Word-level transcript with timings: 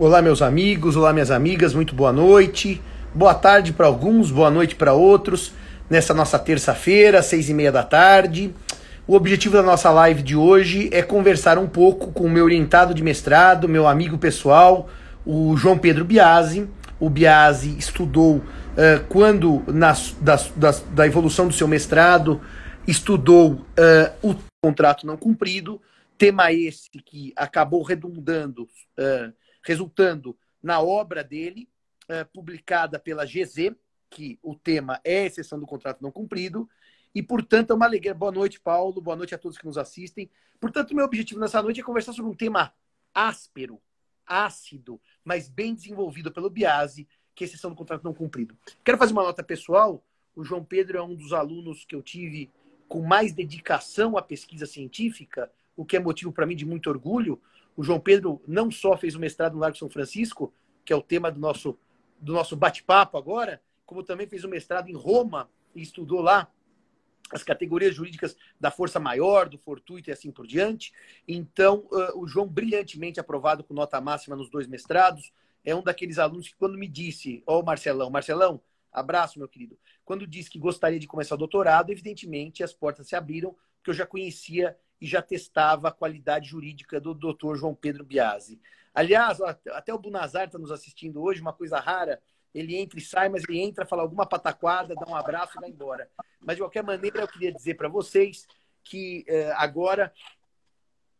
Olá, 0.00 0.22
meus 0.22 0.42
amigos, 0.42 0.94
olá, 0.94 1.12
minhas 1.12 1.28
amigas, 1.28 1.74
muito 1.74 1.92
boa 1.92 2.12
noite. 2.12 2.80
Boa 3.12 3.34
tarde 3.34 3.72
para 3.72 3.88
alguns, 3.88 4.30
boa 4.30 4.48
noite 4.48 4.76
para 4.76 4.92
outros. 4.92 5.52
Nessa 5.90 6.14
nossa 6.14 6.38
terça-feira, 6.38 7.20
seis 7.20 7.48
e 7.48 7.52
meia 7.52 7.72
da 7.72 7.82
tarde. 7.82 8.54
O 9.08 9.16
objetivo 9.16 9.56
da 9.56 9.62
nossa 9.62 9.90
live 9.90 10.22
de 10.22 10.36
hoje 10.36 10.88
é 10.92 11.02
conversar 11.02 11.58
um 11.58 11.66
pouco 11.66 12.12
com 12.12 12.26
o 12.26 12.30
meu 12.30 12.44
orientado 12.44 12.94
de 12.94 13.02
mestrado, 13.02 13.68
meu 13.68 13.88
amigo 13.88 14.16
pessoal, 14.16 14.88
o 15.26 15.56
João 15.56 15.76
Pedro 15.76 16.04
Biasi. 16.04 16.68
O 17.00 17.10
Biasi 17.10 17.76
estudou 17.76 18.36
uh, 18.36 18.44
quando, 19.08 19.64
nas, 19.66 20.14
das, 20.20 20.52
das, 20.54 20.78
da 20.92 21.08
evolução 21.08 21.48
do 21.48 21.52
seu 21.52 21.66
mestrado, 21.66 22.40
estudou 22.86 23.54
uh, 23.54 24.12
o 24.22 24.36
contrato 24.62 25.04
não 25.04 25.16
cumprido, 25.16 25.82
tema 26.16 26.52
esse 26.52 26.88
que 27.04 27.32
acabou 27.34 27.82
redundando, 27.82 28.62
uh, 28.96 29.32
resultando 29.68 30.34
na 30.62 30.80
obra 30.80 31.22
dele, 31.22 31.68
uh, 32.04 32.24
publicada 32.32 32.98
pela 32.98 33.26
GZ, 33.26 33.76
que 34.08 34.38
o 34.42 34.54
tema 34.54 34.98
é 35.04 35.26
exceção 35.26 35.60
do 35.60 35.66
contrato 35.66 36.00
não 36.00 36.10
cumprido, 36.10 36.66
e, 37.14 37.22
portanto, 37.22 37.72
é 37.72 37.76
uma 37.76 37.84
alegria. 37.84 38.14
Boa 38.14 38.32
noite, 38.32 38.58
Paulo, 38.58 38.98
boa 38.98 39.14
noite 39.14 39.34
a 39.34 39.38
todos 39.38 39.58
que 39.58 39.66
nos 39.66 39.76
assistem. 39.76 40.30
Portanto, 40.58 40.94
meu 40.94 41.04
objetivo 41.04 41.38
nessa 41.38 41.62
noite 41.62 41.80
é 41.80 41.82
conversar 41.82 42.14
sobre 42.14 42.30
um 42.30 42.34
tema 42.34 42.72
áspero, 43.12 43.78
ácido, 44.26 44.98
mas 45.22 45.50
bem 45.50 45.74
desenvolvido 45.74 46.32
pelo 46.32 46.48
Biase, 46.48 47.06
que 47.34 47.44
é 47.44 47.46
exceção 47.46 47.68
do 47.68 47.76
contrato 47.76 48.02
não 48.02 48.14
cumprido. 48.14 48.56
Quero 48.82 48.96
fazer 48.96 49.12
uma 49.12 49.22
nota 49.22 49.42
pessoal. 49.42 50.02
O 50.34 50.42
João 50.42 50.64
Pedro 50.64 50.96
é 50.96 51.02
um 51.02 51.14
dos 51.14 51.34
alunos 51.34 51.84
que 51.84 51.94
eu 51.94 52.02
tive 52.02 52.50
com 52.88 53.02
mais 53.02 53.34
dedicação 53.34 54.16
à 54.16 54.22
pesquisa 54.22 54.64
científica, 54.64 55.50
o 55.76 55.84
que 55.84 55.94
é 55.94 56.00
motivo 56.00 56.32
para 56.32 56.46
mim 56.46 56.56
de 56.56 56.64
muito 56.64 56.88
orgulho. 56.88 57.38
O 57.78 57.84
João 57.84 58.00
Pedro 58.00 58.42
não 58.44 58.72
só 58.72 58.96
fez 58.96 59.14
o 59.14 59.20
mestrado 59.20 59.52
no 59.52 59.60
Largo 59.60 59.78
São 59.78 59.88
Francisco, 59.88 60.52
que 60.84 60.92
é 60.92 60.96
o 60.96 61.00
tema 61.00 61.30
do 61.30 61.38
nosso, 61.38 61.78
do 62.18 62.32
nosso 62.32 62.56
bate-papo 62.56 63.16
agora, 63.16 63.62
como 63.86 64.02
também 64.02 64.26
fez 64.26 64.42
o 64.42 64.48
mestrado 64.48 64.88
em 64.88 64.96
Roma 64.96 65.48
e 65.76 65.80
estudou 65.80 66.20
lá 66.20 66.52
as 67.30 67.44
categorias 67.44 67.94
jurídicas 67.94 68.36
da 68.58 68.68
força 68.72 68.98
maior, 68.98 69.48
do 69.48 69.56
fortuito 69.58 70.10
e 70.10 70.12
assim 70.12 70.32
por 70.32 70.44
diante. 70.44 70.92
Então, 71.28 71.86
uh, 71.92 72.18
o 72.20 72.26
João, 72.26 72.48
brilhantemente 72.48 73.20
aprovado 73.20 73.62
com 73.62 73.72
nota 73.72 74.00
máxima 74.00 74.34
nos 74.34 74.50
dois 74.50 74.66
mestrados, 74.66 75.32
é 75.64 75.72
um 75.72 75.82
daqueles 75.82 76.18
alunos 76.18 76.48
que, 76.48 76.56
quando 76.56 76.76
me 76.76 76.88
disse, 76.88 77.44
ó, 77.46 77.60
oh, 77.60 77.62
Marcelão, 77.62 78.10
Marcelão, 78.10 78.60
abraço, 78.90 79.38
meu 79.38 79.46
querido, 79.46 79.78
quando 80.04 80.26
disse 80.26 80.50
que 80.50 80.58
gostaria 80.58 80.98
de 80.98 81.06
começar 81.06 81.36
o 81.36 81.38
doutorado, 81.38 81.92
evidentemente 81.92 82.64
as 82.64 82.72
portas 82.72 83.06
se 83.06 83.14
abriram, 83.14 83.54
porque 83.76 83.90
eu 83.90 83.94
já 83.94 84.04
conhecia 84.04 84.76
e 85.00 85.06
já 85.06 85.22
testava 85.22 85.88
a 85.88 85.92
qualidade 85.92 86.48
jurídica 86.48 87.00
do 87.00 87.14
doutor 87.14 87.56
João 87.56 87.74
Pedro 87.74 88.04
Biasi. 88.04 88.60
Aliás, 88.94 89.40
até 89.40 89.92
o 89.94 89.98
Bunazar 89.98 90.46
está 90.46 90.58
nos 90.58 90.72
assistindo 90.72 91.22
hoje, 91.22 91.40
uma 91.40 91.52
coisa 91.52 91.78
rara. 91.78 92.20
Ele 92.54 92.76
entra 92.76 92.98
e 92.98 93.02
sai, 93.02 93.28
mas 93.28 93.44
ele 93.48 93.60
entra, 93.60 93.86
fala 93.86 94.02
alguma 94.02 94.26
pataquada, 94.26 94.94
dá 94.94 95.06
um 95.06 95.14
abraço 95.14 95.52
e 95.56 95.60
vai 95.60 95.70
embora. 95.70 96.10
Mas, 96.40 96.56
de 96.56 96.62
qualquer 96.62 96.82
maneira, 96.82 97.20
eu 97.20 97.28
queria 97.28 97.52
dizer 97.52 97.74
para 97.74 97.88
vocês 97.88 98.46
que 98.82 99.24
eh, 99.28 99.52
agora, 99.56 100.12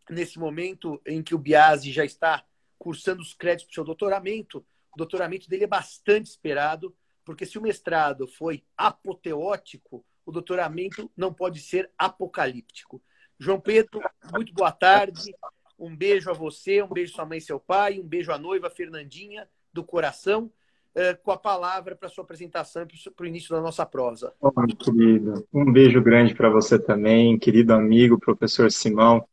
nesse 0.09 0.39
momento 0.39 1.01
em 1.07 1.23
que 1.23 1.35
o 1.35 1.39
Biasi 1.39 1.93
já 1.93 2.05
está 2.05 2.45
cursando 2.79 3.21
os 3.21 3.35
créditos 3.35 3.67
para 3.67 3.73
o 3.73 3.75
seu 3.75 3.85
doutoramento, 3.85 4.65
o 4.93 4.97
doutoramento 4.97 5.49
dele 5.49 5.65
é 5.65 5.69
bastante 5.69 6.27
esperado 6.27 6.97
porque 7.29 7.45
se 7.45 7.59
o 7.59 7.63
mestrado 7.63 8.27
foi 8.27 8.65
apoteótico, 8.75 10.03
o 10.25 10.33
doutoramento 10.33 11.11
não 11.15 11.31
pode 11.31 11.61
ser 11.61 11.91
apocalíptico. 11.99 13.03
João 13.39 13.61
Pedro, 13.61 14.01
muito 14.33 14.53
boa 14.53 14.73
tarde. 14.73 15.35
Um 15.79 15.95
beijo 15.95 16.29
a 16.31 16.33
você, 16.33 16.83
um 16.83 16.89
beijo 16.89 17.13
à 17.13 17.17
sua 17.17 17.27
mãe 17.27 17.39
e 17.39 17.41
seu 17.41 17.61
pai, 17.61 18.01
um 18.01 18.07
beijo 18.07 18.33
à 18.33 18.39
noiva 18.39 18.69
Fernandinha, 18.69 19.49
do 19.73 19.85
coração, 19.85 20.51
eh, 20.95 21.15
com 21.15 21.31
a 21.31 21.37
palavra 21.37 21.95
para 21.95 22.09
sua 22.09 22.25
apresentação 22.25 22.83
e 22.83 23.11
para 23.11 23.25
o 23.25 23.27
início 23.27 23.55
da 23.55 23.61
nossa 23.61 23.87
prosa. 23.87 24.33
Oh, 24.41 24.51
querido, 24.51 25.47
um 25.53 25.73
beijo 25.73 26.03
grande 26.03 26.35
para 26.35 26.51
você 26.51 26.79
também, 26.79 27.39
querido 27.39 27.73
amigo, 27.73 28.19
professor 28.19 28.71
Simão. 28.73 29.25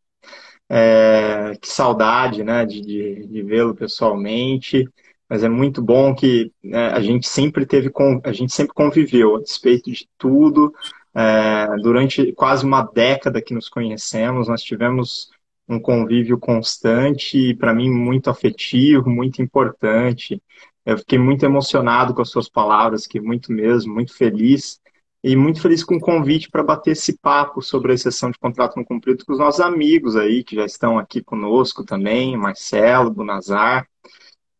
É, 0.68 1.54
que 1.62 1.68
saudade 1.68 2.44
né, 2.44 2.66
de, 2.66 2.82
de, 2.82 3.28
de 3.28 3.44
vê-lo 3.44 3.76
pessoalmente 3.76 4.90
mas 5.30 5.44
é 5.44 5.50
muito 5.50 5.82
bom 5.82 6.14
que 6.14 6.52
né, 6.64 6.90
a 6.90 7.02
gente 7.02 7.28
sempre 7.28 7.66
teve, 7.66 7.92
a 8.24 8.32
gente 8.32 8.54
sempre 8.54 8.74
conviveu 8.74 9.36
a 9.36 9.42
despeito 9.42 9.92
de 9.92 10.08
tudo. 10.18 10.74
É, 11.16 11.68
durante 11.82 12.34
quase 12.34 12.66
uma 12.66 12.82
década 12.82 13.42
que 13.42 13.54
nos 13.54 13.70
conhecemos, 13.70 14.50
nós 14.50 14.62
tivemos 14.62 15.30
um 15.68 15.80
convívio 15.80 16.38
constante 16.38 17.38
e 17.38 17.56
para 17.56 17.74
mim 17.74 17.90
muito 17.90 18.30
afetivo, 18.30 19.10
muito 19.10 19.42
importante. 19.42 20.42
Eu 20.86 20.98
fiquei 20.98 21.18
muito 21.18 21.44
emocionado 21.44 22.14
com 22.14 22.22
as 22.22 22.30
suas 22.30 22.50
palavras, 22.50 23.08
que 23.08 23.20
muito 23.20 23.52
mesmo, 23.52 23.94
muito 23.94 24.14
feliz 24.16 24.80
e 25.24 25.36
muito 25.36 25.60
feliz 25.60 25.84
com 25.84 25.96
o 25.96 26.00
convite 26.00 26.52
para 26.52 26.64
bater 26.64 26.92
esse 26.92 27.18
papo 27.18 27.62
sobre 27.62 27.92
a 27.92 27.96
exceção 27.96 28.30
de 28.30 28.38
contrato 28.38 28.76
não 28.76 28.84
cumprido 28.84 29.26
com 29.26 29.34
os 29.34 29.40
nossos 29.40 29.60
amigos 29.60 30.16
aí 30.16 30.44
que 30.44 30.56
já 30.56 30.66
estão 30.66 31.00
aqui 31.00 31.24
conosco 31.24 31.84
também, 31.84 32.38
Marcelo, 32.38 33.10
Bunazar. 33.10 33.88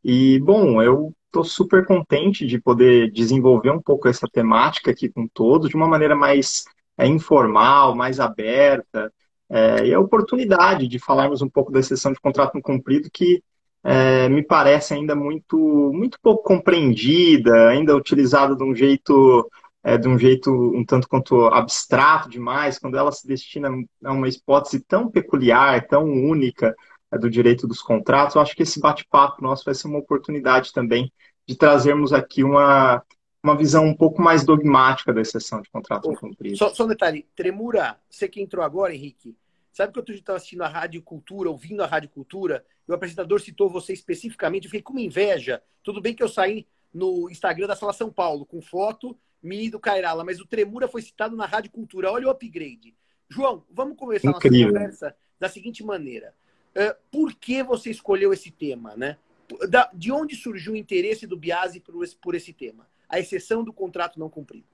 E, 0.08 0.40
bom, 0.40 0.80
eu 0.84 1.12
estou 1.26 1.44
super 1.44 1.84
contente 1.84 2.46
de 2.46 2.62
poder 2.62 3.12
desenvolver 3.12 3.72
um 3.72 3.82
pouco 3.82 4.08
essa 4.08 4.28
temática 4.32 4.92
aqui 4.92 5.10
com 5.10 5.28
todos, 5.28 5.68
de 5.68 5.76
uma 5.76 5.88
maneira 5.88 6.16
mais 6.16 6.64
é, 6.96 7.08
informal, 7.08 7.96
mais 7.96 8.20
aberta, 8.20 9.12
é, 9.50 9.88
e 9.88 9.94
a 9.96 10.00
oportunidade 10.00 10.88
de 10.88 11.00
falarmos 11.00 11.42
um 11.42 11.50
pouco 11.50 11.72
da 11.72 11.80
exceção 11.80 12.14
de 12.14 12.20
contrato 12.20 12.54
não 12.54 12.62
cumprido, 12.62 13.10
que 13.12 13.42
é, 13.84 14.30
me 14.30 14.44
parece 14.44 14.94
ainda 14.94 15.16
muito, 15.16 15.58
muito 15.92 16.20
pouco 16.22 16.44
compreendida, 16.44 17.70
ainda 17.70 17.96
utilizada 17.96 18.56
de 18.56 18.64
um 18.64 18.76
jeito 18.76 19.50
é, 19.84 19.98
de 19.98 20.08
um 20.08 20.20
jeito 20.20 20.52
um 20.52 20.86
tanto 20.86 21.08
quanto 21.08 21.46
abstrato 21.48 22.30
demais, 22.30 22.78
quando 22.78 22.96
ela 22.96 23.12
se 23.12 23.28
destina 23.28 23.70
a 24.04 24.12
uma 24.12 24.30
hipótese 24.30 24.80
tão 24.82 25.10
peculiar, 25.10 25.88
tão 25.88 26.04
única, 26.04 26.76
do 27.12 27.30
direito 27.30 27.68
dos 27.68 27.82
contratos. 27.82 28.36
Eu 28.36 28.42
acho 28.42 28.56
que 28.56 28.64
esse 28.64 28.80
bate-papo 28.80 29.42
nosso 29.42 29.64
vai 29.66 29.74
ser 29.74 29.88
uma 29.88 30.00
oportunidade 30.00 30.74
também 30.74 31.12
de 31.48 31.56
trazermos 31.56 32.12
aqui 32.12 32.44
uma, 32.44 33.04
uma 33.44 33.56
visão 33.56 33.86
um 33.86 33.96
pouco 33.96 34.22
mais 34.22 34.44
dogmática 34.44 35.14
da 35.14 35.22
exceção 35.22 35.62
de 35.62 35.70
contrato 35.70 36.12
cumprido. 36.14 36.58
Só, 36.58 36.74
só 36.74 36.86
um 36.86 36.88
detalhe, 36.88 37.28
Tremura, 37.36 37.98
você 38.10 38.28
que 38.28 38.42
entrou 38.42 38.64
agora, 38.64 38.94
Henrique, 38.94 39.38
sabe 39.72 39.94
que 39.94 40.00
eu 40.00 40.16
estava 40.16 40.38
assistindo 40.38 40.64
a 40.64 40.68
Rádio 40.68 41.02
Cultura, 41.02 41.50
ouvindo 41.50 41.84
a 41.84 41.86
Rádio 41.86 42.10
Cultura, 42.10 42.66
e 42.88 42.92
o 42.92 42.96
apresentador 42.96 43.40
citou 43.40 43.70
você 43.70 43.94
especificamente, 43.94 44.66
eu 44.66 44.72
fiquei 44.72 44.82
com 44.82 44.94
uma 44.94 45.02
inveja. 45.02 45.62
Tudo 45.84 46.02
bem 46.02 46.14
que 46.14 46.24
eu 46.24 46.30
saí 46.30 46.68
no 46.94 47.30
Instagram 47.30 47.68
da 47.68 47.76
Sala 47.76 47.94
São 47.94 48.12
Paulo, 48.12 48.46
com 48.46 48.62
foto 48.62 49.18
minha 49.44 49.70
do 49.70 49.80
Cairala, 49.80 50.24
mas 50.24 50.40
o 50.40 50.48
Tremura 50.48 50.88
foi 50.88 51.02
citado 51.02 51.36
na 51.36 51.46
Rádio 51.46 51.72
Cultura. 51.72 52.12
Olha 52.12 52.28
o 52.28 52.32
upgrade. 52.32 52.96
João, 53.30 53.64
vamos 53.70 53.96
começar 53.96 54.30
Incrível. 54.30 54.68
nossa 54.68 54.80
conversa 54.80 55.16
da 55.40 55.50
seguinte 55.50 55.84
maneira. 55.84 56.34
Uh, 56.76 56.96
por 57.12 57.34
que 57.34 57.64
você 57.64 57.90
escolheu 57.90 58.34
esse 58.34 58.52
tema, 58.52 58.96
né? 58.96 59.18
De 59.94 60.12
onde 60.12 60.36
surgiu 60.36 60.74
o 60.74 60.78
interesse 60.78 61.26
do 61.26 61.38
Biase 61.38 61.80
por 61.80 62.04
esse, 62.04 62.16
por 62.16 62.36
esse 62.36 62.52
tema? 62.52 62.88
A 63.08 63.20
exceção 63.20 63.64
do 63.64 63.72
contrato 63.72 64.20
não 64.20 64.30
cumprido. 64.30 64.66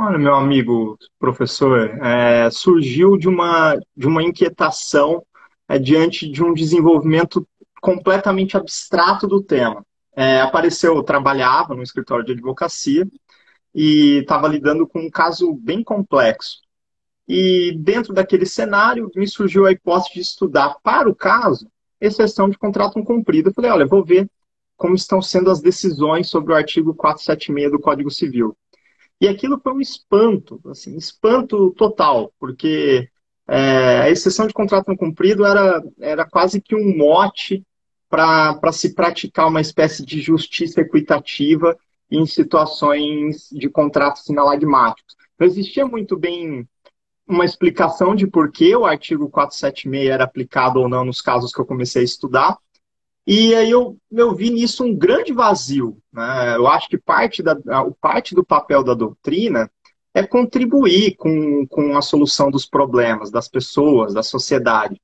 Olha, 0.00 0.18
meu 0.18 0.34
amigo 0.34 0.96
professor, 1.18 1.98
é, 2.04 2.48
surgiu 2.50 3.16
de 3.16 3.28
uma, 3.28 3.76
de 3.96 4.06
uma 4.06 4.22
inquietação 4.22 5.24
é, 5.68 5.78
diante 5.78 6.30
de 6.30 6.42
um 6.42 6.54
desenvolvimento 6.54 7.46
completamente 7.80 8.56
abstrato 8.56 9.26
do 9.26 9.42
tema. 9.42 9.84
É, 10.14 10.40
apareceu, 10.40 10.94
eu 10.94 11.02
trabalhava 11.02 11.74
no 11.74 11.82
escritório 11.82 12.24
de 12.24 12.32
advocacia 12.32 13.06
e 13.74 14.18
estava 14.18 14.48
lidando 14.48 14.86
com 14.86 15.00
um 15.00 15.10
caso 15.10 15.52
bem 15.54 15.82
complexo. 15.82 16.60
E 17.28 17.76
dentro 17.78 18.14
daquele 18.14 18.46
cenário, 18.46 19.10
me 19.14 19.28
surgiu 19.28 19.66
a 19.66 19.72
hipótese 19.72 20.14
de 20.14 20.20
estudar 20.20 20.76
para 20.82 21.08
o 21.08 21.14
caso 21.14 21.70
exceção 22.00 22.48
de 22.48 22.58
contrato 22.58 22.96
não 22.96 23.04
cumprido. 23.04 23.48
Eu 23.48 23.54
falei, 23.54 23.70
olha, 23.70 23.86
vou 23.86 24.04
ver 24.04 24.30
como 24.76 24.94
estão 24.94 25.20
sendo 25.20 25.50
as 25.50 25.60
decisões 25.60 26.28
sobre 26.28 26.52
o 26.52 26.56
artigo 26.56 26.94
476 26.94 27.72
do 27.72 27.80
Código 27.80 28.10
Civil. 28.10 28.56
E 29.20 29.26
aquilo 29.26 29.58
foi 29.58 29.72
um 29.72 29.80
espanto, 29.80 30.60
assim, 30.70 30.96
espanto 30.96 31.72
total, 31.72 32.32
porque 32.38 33.08
é, 33.48 34.02
a 34.02 34.10
exceção 34.10 34.46
de 34.46 34.54
contrato 34.54 34.86
não 34.86 34.96
cumprido 34.96 35.44
era, 35.44 35.82
era 35.98 36.24
quase 36.24 36.60
que 36.60 36.76
um 36.76 36.96
mote 36.96 37.64
para 38.08 38.72
se 38.72 38.94
praticar 38.94 39.48
uma 39.48 39.60
espécie 39.60 40.04
de 40.04 40.20
justiça 40.20 40.80
equitativa 40.80 41.76
em 42.10 42.24
situações 42.24 43.48
de 43.50 43.68
contratos 43.68 44.24
sinalagmáticos. 44.24 45.16
Não 45.38 45.46
existia 45.46 45.84
muito 45.86 46.16
bem 46.16 46.66
uma 47.28 47.44
explicação 47.44 48.14
de 48.14 48.26
por 48.26 48.50
que 48.50 48.74
o 48.74 48.86
artigo 48.86 49.28
476 49.28 50.10
era 50.10 50.24
aplicado 50.24 50.80
ou 50.80 50.88
não 50.88 51.04
nos 51.04 51.20
casos 51.20 51.52
que 51.52 51.60
eu 51.60 51.66
comecei 51.66 52.02
a 52.02 52.04
estudar. 52.04 52.56
E 53.26 53.54
aí 53.54 53.70
eu, 53.70 53.98
eu 54.10 54.34
vi 54.34 54.48
nisso 54.48 54.82
um 54.82 54.96
grande 54.96 55.34
vazio. 55.34 55.98
Né? 56.10 56.56
Eu 56.56 56.66
acho 56.66 56.88
que 56.88 56.96
parte, 56.96 57.42
da, 57.42 57.54
parte 58.00 58.34
do 58.34 58.42
papel 58.42 58.82
da 58.82 58.94
doutrina 58.94 59.70
é 60.14 60.26
contribuir 60.26 61.14
com, 61.16 61.66
com 61.66 61.96
a 61.96 62.00
solução 62.00 62.50
dos 62.50 62.64
problemas 62.64 63.30
das 63.30 63.46
pessoas, 63.46 64.14
da 64.14 64.22
sociedade. 64.22 64.98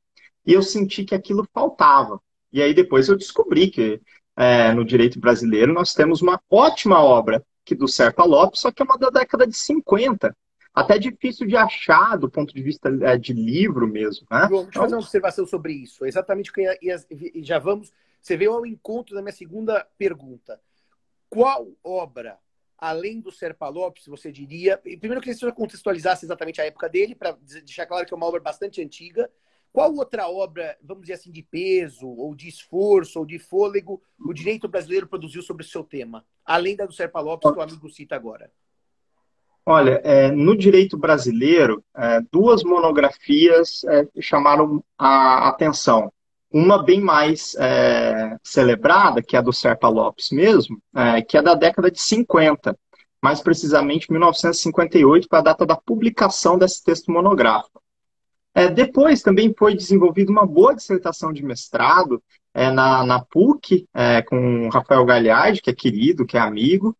E 0.46 0.54
eu 0.54 0.62
senti 0.62 1.04
que 1.04 1.14
aquilo 1.14 1.46
faltava. 1.52 2.18
E 2.50 2.62
aí 2.62 2.72
depois 2.72 3.08
eu 3.08 3.16
descobri 3.16 3.68
que 3.68 4.00
é, 4.36 4.72
no 4.72 4.84
direito 4.84 5.20
brasileiro 5.20 5.72
nós 5.72 5.92
temos 5.92 6.22
uma 6.22 6.40
ótima 6.50 7.00
obra 7.00 7.44
que 7.64 7.74
do 7.74 7.86
Serpa 7.86 8.24
Lopes, 8.24 8.60
só 8.60 8.70
que 8.70 8.82
é 8.82 8.84
uma 8.84 8.98
da 8.98 9.10
década 9.10 9.46
de 9.46 9.56
50. 9.56 10.34
Até 10.74 10.98
difícil 10.98 11.46
de 11.46 11.56
achar 11.56 12.16
do 12.16 12.28
ponto 12.28 12.52
de 12.52 12.60
vista 12.60 12.88
é, 13.02 13.16
de 13.16 13.32
livro 13.32 13.86
mesmo. 13.86 14.26
Né? 14.28 14.46
João, 14.48 14.64
deixa 14.64 14.78
eu 14.78 14.82
fazer 14.82 14.94
uma 14.96 15.02
observação 15.02 15.46
sobre 15.46 15.72
isso. 15.72 16.04
exatamente 16.04 16.50
o 16.50 16.52
que 16.52 16.62
eu 16.62 16.76
ia, 16.82 17.06
ia, 17.10 17.44
já 17.44 17.60
vamos. 17.60 17.92
Você 18.20 18.36
veio 18.36 18.52
ao 18.52 18.66
encontro 18.66 19.14
da 19.14 19.22
minha 19.22 19.32
segunda 19.32 19.86
pergunta. 19.96 20.60
Qual 21.28 21.68
obra, 21.84 22.38
além 22.76 23.20
do 23.20 23.30
Serpa 23.30 23.68
Lopes, 23.68 24.06
você 24.06 24.32
diria. 24.32 24.76
Primeiro, 24.78 25.16
eu 25.16 25.20
queria 25.20 25.34
que 25.34 25.40
você 25.40 25.52
contextualizasse 25.52 26.24
exatamente 26.24 26.60
a 26.60 26.64
época 26.64 26.88
dele, 26.88 27.14
para 27.14 27.32
deixar 27.40 27.86
claro 27.86 28.04
que 28.04 28.12
é 28.12 28.16
uma 28.16 28.26
obra 28.26 28.40
bastante 28.40 28.82
antiga. 28.82 29.30
Qual 29.72 29.92
outra 29.94 30.28
obra, 30.28 30.76
vamos 30.82 31.02
dizer 31.02 31.14
assim, 31.14 31.30
de 31.30 31.42
peso, 31.42 32.08
ou 32.08 32.34
de 32.34 32.48
esforço, 32.48 33.18
ou 33.18 33.26
de 33.26 33.38
fôlego, 33.38 34.02
o 34.18 34.32
direito 34.32 34.68
brasileiro 34.68 35.06
produziu 35.06 35.42
sobre 35.42 35.64
o 35.64 35.68
seu 35.68 35.84
tema? 35.84 36.24
Além 36.44 36.76
da 36.76 36.86
do 36.86 36.92
Serpa 36.92 37.20
Lopes, 37.20 37.50
que 37.50 37.58
o 37.58 37.62
amigo 37.62 37.88
cita 37.90 38.14
agora. 38.14 38.50
Olha, 39.66 39.98
é, 40.04 40.30
no 40.30 40.54
direito 40.54 40.96
brasileiro, 40.98 41.82
é, 41.96 42.20
duas 42.30 42.62
monografias 42.62 43.82
é, 43.84 44.06
chamaram 44.20 44.84
a 44.98 45.48
atenção. 45.48 46.12
Uma 46.52 46.82
bem 46.82 47.00
mais 47.00 47.54
é, 47.58 48.36
celebrada, 48.42 49.22
que 49.22 49.36
é 49.36 49.38
a 49.38 49.42
do 49.42 49.54
Serpa 49.54 49.88
Lopes 49.88 50.30
mesmo, 50.30 50.78
é, 50.94 51.22
que 51.22 51.38
é 51.38 51.42
da 51.42 51.54
década 51.54 51.90
de 51.90 51.98
50, 51.98 52.78
mais 53.22 53.40
precisamente 53.40 54.10
1958, 54.10 55.28
para 55.28 55.38
a 55.38 55.42
data 55.42 55.64
da 55.64 55.76
publicação 55.76 56.58
desse 56.58 56.84
texto 56.84 57.10
monográfico. 57.10 57.82
É, 58.54 58.68
depois 58.68 59.22
também 59.22 59.54
foi 59.58 59.74
desenvolvida 59.74 60.30
uma 60.30 60.46
boa 60.46 60.74
dissertação 60.74 61.32
de 61.32 61.42
mestrado 61.42 62.22
na, 62.54 63.04
na 63.04 63.18
PUC, 63.18 63.88
com 64.28 64.68
Rafael 64.68 65.04
Galhardi, 65.04 65.60
que 65.60 65.70
é 65.70 65.74
querido, 65.74 66.24
que 66.24 66.36
é 66.36 66.40
amigo, 66.40 66.96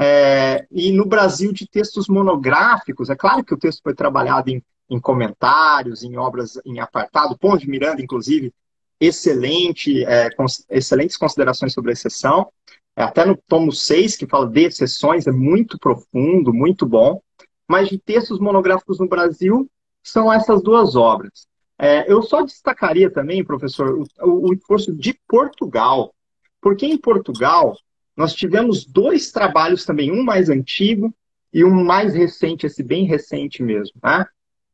é, 0.00 0.64
e 0.70 0.92
no 0.92 1.04
Brasil 1.04 1.52
de 1.52 1.66
textos 1.66 2.06
monográficos. 2.06 3.10
É 3.10 3.16
claro 3.16 3.44
que 3.44 3.52
o 3.52 3.58
texto 3.58 3.82
foi 3.82 3.92
trabalhado 3.92 4.48
em, 4.48 4.62
em 4.88 5.00
comentários, 5.00 6.04
em 6.04 6.16
obras 6.16 6.56
em 6.64 6.78
apartado, 6.78 7.36
Ponte 7.36 7.64
de 7.64 7.70
Miranda, 7.70 8.00
inclusive, 8.00 8.54
excelente, 9.00 10.04
é, 10.04 10.30
cons 10.30 10.64
excelentes 10.70 11.16
considerações 11.16 11.72
sobre 11.72 11.90
a 11.90 11.94
exceção. 11.94 12.46
É, 12.94 13.02
até 13.02 13.24
no 13.24 13.36
tomo 13.48 13.72
6, 13.72 14.16
que 14.16 14.26
fala 14.26 14.46
de 14.46 14.66
exceções, 14.66 15.26
é 15.26 15.32
muito 15.32 15.76
profundo, 15.80 16.54
muito 16.54 16.86
bom. 16.86 17.20
Mas 17.68 17.88
de 17.88 17.98
textos 17.98 18.38
monográficos 18.38 19.00
no 19.00 19.08
Brasil, 19.08 19.68
são 20.00 20.32
essas 20.32 20.62
duas 20.62 20.94
obras. 20.94 21.48
É, 21.76 22.10
eu 22.10 22.22
só 22.22 22.42
destacaria 22.42 23.10
também, 23.10 23.44
professor, 23.44 24.00
o, 24.20 24.48
o 24.48 24.54
esforço 24.54 24.94
de 24.94 25.18
Portugal, 25.26 26.14
porque 26.60 26.86
em 26.86 26.96
Portugal 26.96 27.76
nós 28.18 28.34
tivemos 28.34 28.84
dois 28.84 29.30
trabalhos 29.30 29.84
também, 29.84 30.10
um 30.10 30.24
mais 30.24 30.50
antigo 30.50 31.14
e 31.52 31.64
um 31.64 31.84
mais 31.84 32.14
recente, 32.14 32.66
esse 32.66 32.82
bem 32.82 33.06
recente 33.06 33.62
mesmo. 33.62 33.94
Né? 34.02 34.26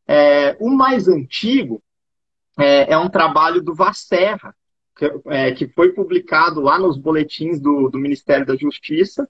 É, 0.08 0.56
o 0.58 0.70
mais 0.70 1.08
antigo 1.08 1.82
é, 2.58 2.94
é, 2.94 2.96
um 2.96 3.11
trabalho 3.11 3.61
do 3.61 3.75
Vasserra, 3.75 4.56
que, 4.96 5.05
é, 5.26 5.52
que, 5.52 5.69
foi 5.69 5.93
publicado 5.93 6.58
lá 6.58 6.79
nos 6.79 6.96
boletins 6.96 7.61
do, 7.61 7.91
do 7.91 7.99
Ministério 7.99 8.46
da 8.46 8.56
Justiça, 8.56 9.29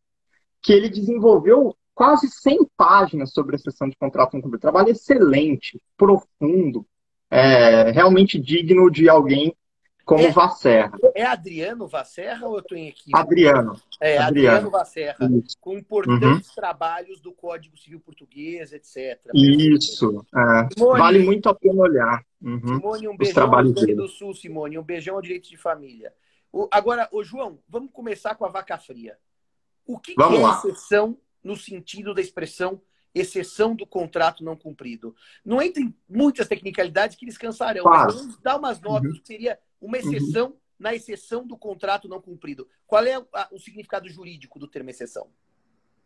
que 0.62 0.72
ele 0.72 0.88
desenvolveu 0.88 1.76
quase 1.93 2.28
100 2.28 2.69
páginas 2.76 3.32
sobre 3.32 3.56
a 3.56 3.58
sessão 3.58 3.88
de 3.88 3.96
contrato 3.96 4.37
no 4.37 4.49
de 4.49 4.58
trabalho, 4.58 4.90
excelente, 4.90 5.82
profundo, 5.96 6.87
é, 7.28 7.90
realmente 7.90 8.38
digno 8.38 8.88
de 8.88 9.08
alguém 9.08 9.56
como 10.04 10.22
é, 10.22 10.30
Vasserra. 10.30 10.98
É 11.14 11.24
Adriano 11.24 11.88
Vasserra 11.88 12.46
ou 12.46 12.54
eu 12.54 12.60
estou 12.60 12.76
em 12.76 12.88
equipe? 12.88 13.16
Adriano. 13.16 13.80
É, 14.00 14.18
Adriano, 14.18 14.26
Adriano 14.28 14.70
Vasserra, 14.70 15.16
Isso. 15.44 15.56
com 15.60 15.78
importantes 15.78 16.48
uhum. 16.48 16.54
trabalhos 16.54 17.20
do 17.20 17.32
Código 17.32 17.76
Civil 17.78 18.00
Português, 18.00 18.72
etc. 18.72 19.20
Isso, 19.32 20.24
é. 20.34 20.68
Simone, 20.76 20.98
vale 20.98 21.18
muito 21.20 21.48
a 21.48 21.54
pena 21.54 21.82
olhar. 21.82 22.24
Uhum. 22.42 22.60
Simone, 22.60 23.08
um 23.08 23.16
beijão 23.16 23.54
ao 23.54 23.62
Rio 23.62 23.96
do 23.96 24.08
Sul, 24.08 24.34
Simone, 24.34 24.78
um 24.78 24.82
beijão 24.82 25.14
ao 25.14 25.22
direito 25.22 25.48
de 25.48 25.56
família. 25.56 26.12
O, 26.52 26.68
agora, 26.70 27.08
o 27.10 27.24
João, 27.24 27.58
vamos 27.68 27.90
começar 27.90 28.34
com 28.34 28.44
a 28.44 28.48
vaca 28.48 28.76
fria. 28.78 29.16
O 29.86 29.98
que, 29.98 30.14
que 30.14 30.22
é 30.22 30.26
lá. 30.26 30.58
exceção 30.58 31.16
no 31.42 31.56
sentido 31.56 32.14
da 32.14 32.20
expressão 32.20 32.80
exceção 33.14 33.74
do 33.76 33.86
contrato 33.86 34.44
não 34.44 34.56
cumprido. 34.56 35.14
Não 35.44 35.62
entra 35.62 35.80
em 35.80 35.94
muitas 36.08 36.48
tecnicalidades 36.48 37.16
que 37.16 37.24
eles 37.24 37.38
cansarão, 37.38 37.84
claro. 37.84 38.06
mas 38.06 38.14
vamos 38.14 38.38
dar 38.38 38.56
umas 38.56 38.80
notas 38.80 39.12
uhum. 39.12 39.20
que 39.20 39.26
seria 39.26 39.58
uma 39.84 39.98
exceção 39.98 40.48
uhum. 40.48 40.56
na 40.78 40.94
exceção 40.94 41.46
do 41.46 41.56
contrato 41.56 42.08
não 42.08 42.20
cumprido. 42.20 42.66
Qual 42.86 43.04
é 43.04 43.14
a, 43.14 43.48
o 43.52 43.58
significado 43.58 44.08
jurídico 44.08 44.58
do 44.58 44.66
termo 44.66 44.90
exceção? 44.90 45.28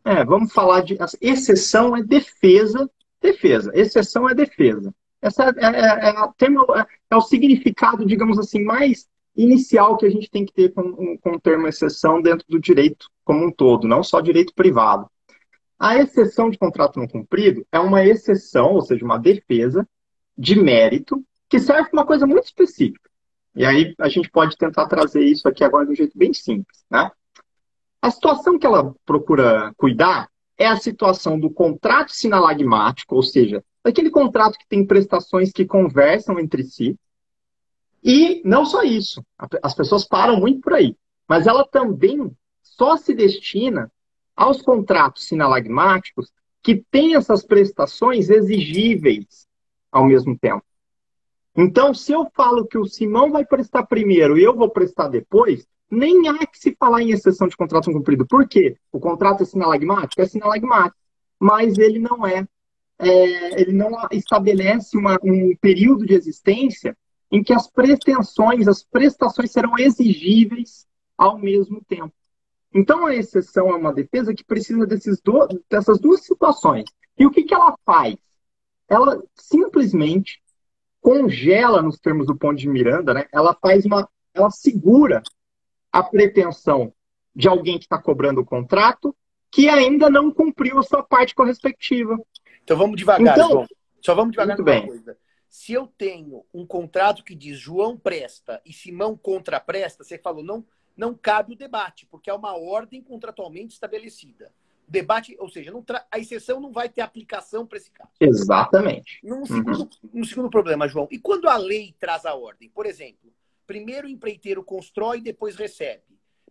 É, 0.04 0.24
vamos 0.24 0.52
falar 0.52 0.82
de. 0.82 0.96
Exceção 1.20 1.96
é 1.96 2.02
defesa, 2.02 2.90
defesa. 3.20 3.70
Exceção 3.74 4.28
é 4.28 4.34
defesa. 4.34 4.94
Essa 5.20 5.44
é, 5.44 5.64
é, 5.64 5.66
é, 5.66 6.10
é, 6.10 6.32
termo, 6.36 6.64
é, 6.74 6.86
é 7.10 7.16
o 7.16 7.20
significado, 7.20 8.06
digamos 8.06 8.38
assim, 8.38 8.62
mais 8.62 9.08
inicial 9.36 9.96
que 9.96 10.06
a 10.06 10.10
gente 10.10 10.30
tem 10.30 10.44
que 10.44 10.52
ter 10.52 10.72
com, 10.72 11.16
com 11.18 11.30
o 11.30 11.40
termo 11.40 11.68
exceção 11.68 12.20
dentro 12.20 12.44
do 12.48 12.58
direito 12.58 13.08
como 13.24 13.46
um 13.46 13.52
todo, 13.52 13.86
não 13.86 14.02
só 14.02 14.20
direito 14.20 14.54
privado. 14.54 15.08
A 15.78 15.96
exceção 15.96 16.50
de 16.50 16.58
contrato 16.58 16.98
não 16.98 17.06
cumprido 17.06 17.64
é 17.70 17.78
uma 17.78 18.04
exceção, 18.04 18.72
ou 18.72 18.80
seja, 18.80 19.04
uma 19.04 19.18
defesa 19.18 19.88
de 20.36 20.60
mérito, 20.60 21.24
que 21.48 21.60
serve 21.60 21.90
para 21.90 22.00
uma 22.00 22.06
coisa 22.06 22.26
muito 22.26 22.46
específica. 22.46 23.08
E 23.54 23.64
aí 23.64 23.94
a 23.98 24.08
gente 24.08 24.30
pode 24.30 24.56
tentar 24.56 24.86
trazer 24.86 25.22
isso 25.24 25.48
aqui 25.48 25.64
agora 25.64 25.86
de 25.86 25.92
um 25.92 25.96
jeito 25.96 26.16
bem 26.16 26.32
simples. 26.32 26.84
Né? 26.90 27.10
A 28.00 28.10
situação 28.10 28.58
que 28.58 28.66
ela 28.66 28.94
procura 29.04 29.72
cuidar 29.76 30.28
é 30.56 30.66
a 30.66 30.76
situação 30.76 31.38
do 31.38 31.50
contrato 31.50 32.12
sinalagmático, 32.12 33.14
ou 33.14 33.22
seja, 33.22 33.64
daquele 33.84 34.10
contrato 34.10 34.58
que 34.58 34.68
tem 34.68 34.86
prestações 34.86 35.52
que 35.52 35.64
conversam 35.64 36.38
entre 36.38 36.62
si. 36.62 36.98
E 38.02 38.42
não 38.44 38.64
só 38.64 38.82
isso, 38.82 39.24
as 39.62 39.74
pessoas 39.74 40.06
param 40.06 40.38
muito 40.38 40.60
por 40.60 40.74
aí, 40.74 40.96
mas 41.28 41.46
ela 41.46 41.66
também 41.66 42.30
só 42.62 42.96
se 42.96 43.14
destina 43.14 43.90
aos 44.36 44.62
contratos 44.62 45.26
sinalagmáticos 45.26 46.32
que 46.62 46.76
têm 46.90 47.16
essas 47.16 47.44
prestações 47.44 48.30
exigíveis 48.30 49.48
ao 49.90 50.06
mesmo 50.06 50.38
tempo. 50.38 50.64
Então, 51.56 51.92
se 51.92 52.12
eu 52.12 52.28
falo 52.34 52.66
que 52.66 52.78
o 52.78 52.86
Simão 52.86 53.30
vai 53.30 53.44
prestar 53.44 53.84
primeiro 53.84 54.38
e 54.38 54.44
eu 54.44 54.54
vou 54.54 54.70
prestar 54.70 55.08
depois, 55.08 55.66
nem 55.90 56.28
há 56.28 56.46
que 56.46 56.58
se 56.58 56.76
falar 56.78 57.02
em 57.02 57.10
exceção 57.10 57.48
de 57.48 57.56
contrato 57.56 57.90
cumprido. 57.90 58.26
Por 58.26 58.46
quê? 58.46 58.76
O 58.92 59.00
contrato 59.00 59.42
é 59.42 59.46
sinalagmático? 59.46 60.20
É 60.20 60.26
sinalagmático, 60.26 60.96
mas 61.38 61.78
ele 61.78 61.98
não 61.98 62.26
é, 62.26 62.46
é 62.98 63.60
ele 63.60 63.72
não 63.72 63.90
estabelece 64.12 64.96
uma, 64.96 65.18
um 65.22 65.54
período 65.60 66.06
de 66.06 66.14
existência 66.14 66.96
em 67.30 67.42
que 67.42 67.52
as 67.52 67.68
pretensões, 67.70 68.68
as 68.68 68.82
prestações 68.82 69.50
serão 69.50 69.78
exigíveis 69.78 70.86
ao 71.16 71.38
mesmo 71.38 71.82
tempo. 71.86 72.12
Então, 72.72 73.06
a 73.06 73.14
exceção 73.14 73.70
é 73.70 73.74
uma 73.74 73.92
defesa 73.92 74.34
que 74.34 74.44
precisa 74.44 74.86
desses 74.86 75.20
do, 75.20 75.48
dessas 75.70 75.98
duas 75.98 76.24
situações. 76.24 76.84
E 77.18 77.26
o 77.26 77.30
que, 77.30 77.42
que 77.42 77.54
ela 77.54 77.76
faz? 77.84 78.16
Ela 78.88 79.22
simplesmente 79.34 80.40
congela, 81.08 81.80
nos 81.80 81.98
termos 81.98 82.26
do 82.26 82.36
ponto 82.36 82.56
de 82.56 82.68
Miranda, 82.68 83.14
né? 83.14 83.26
ela 83.32 83.54
faz 83.54 83.86
uma. 83.86 84.06
Ela 84.34 84.50
segura 84.50 85.22
a 85.90 86.02
pretensão 86.02 86.92
de 87.34 87.48
alguém 87.48 87.78
que 87.78 87.84
está 87.84 87.96
cobrando 87.96 88.42
o 88.42 88.44
contrato 88.44 89.16
que 89.50 89.70
ainda 89.70 90.10
não 90.10 90.30
cumpriu 90.30 90.78
a 90.78 90.82
sua 90.82 91.02
parte 91.02 91.34
correspectiva. 91.34 92.18
Então 92.62 92.76
vamos 92.76 92.98
devagar, 92.98 93.38
então, 93.38 93.50
João. 93.50 93.66
Só 94.02 94.14
vamos 94.14 94.32
devagar 94.32 94.56
muito 94.56 94.66
bem. 94.66 94.86
coisa. 94.86 95.16
Se 95.48 95.72
eu 95.72 95.86
tenho 95.86 96.44
um 96.52 96.66
contrato 96.66 97.24
que 97.24 97.34
diz 97.34 97.58
João 97.58 97.96
presta 97.96 98.60
e 98.66 98.72
Simão 98.72 99.16
contrapresta, 99.16 100.04
você 100.04 100.18
falou, 100.18 100.44
não 100.44 100.64
não 100.94 101.14
cabe 101.14 101.54
o 101.54 101.56
debate, 101.56 102.06
porque 102.06 102.28
é 102.28 102.34
uma 102.34 102.58
ordem 102.58 103.00
contratualmente 103.00 103.72
estabelecida. 103.72 104.52
Debate, 104.88 105.36
ou 105.38 105.50
seja, 105.50 105.70
a 106.10 106.18
exceção 106.18 106.60
não 106.60 106.72
vai 106.72 106.88
ter 106.88 107.02
aplicação 107.02 107.66
para 107.66 107.76
esse 107.76 107.90
caso. 107.90 108.10
Exatamente. 108.18 109.20
Num 109.22 109.44
segundo, 109.44 109.80
uhum. 109.80 110.10
um 110.14 110.24
segundo 110.24 110.48
problema, 110.48 110.88
João. 110.88 111.06
E 111.10 111.18
quando 111.18 111.46
a 111.46 111.56
lei 111.58 111.94
traz 111.98 112.24
a 112.24 112.34
ordem? 112.34 112.70
Por 112.70 112.86
exemplo, 112.86 113.30
primeiro 113.66 114.06
o 114.06 114.10
empreiteiro 114.10 114.64
constrói 114.64 115.18
e 115.18 115.22
depois 115.22 115.56
recebe. 115.56 116.02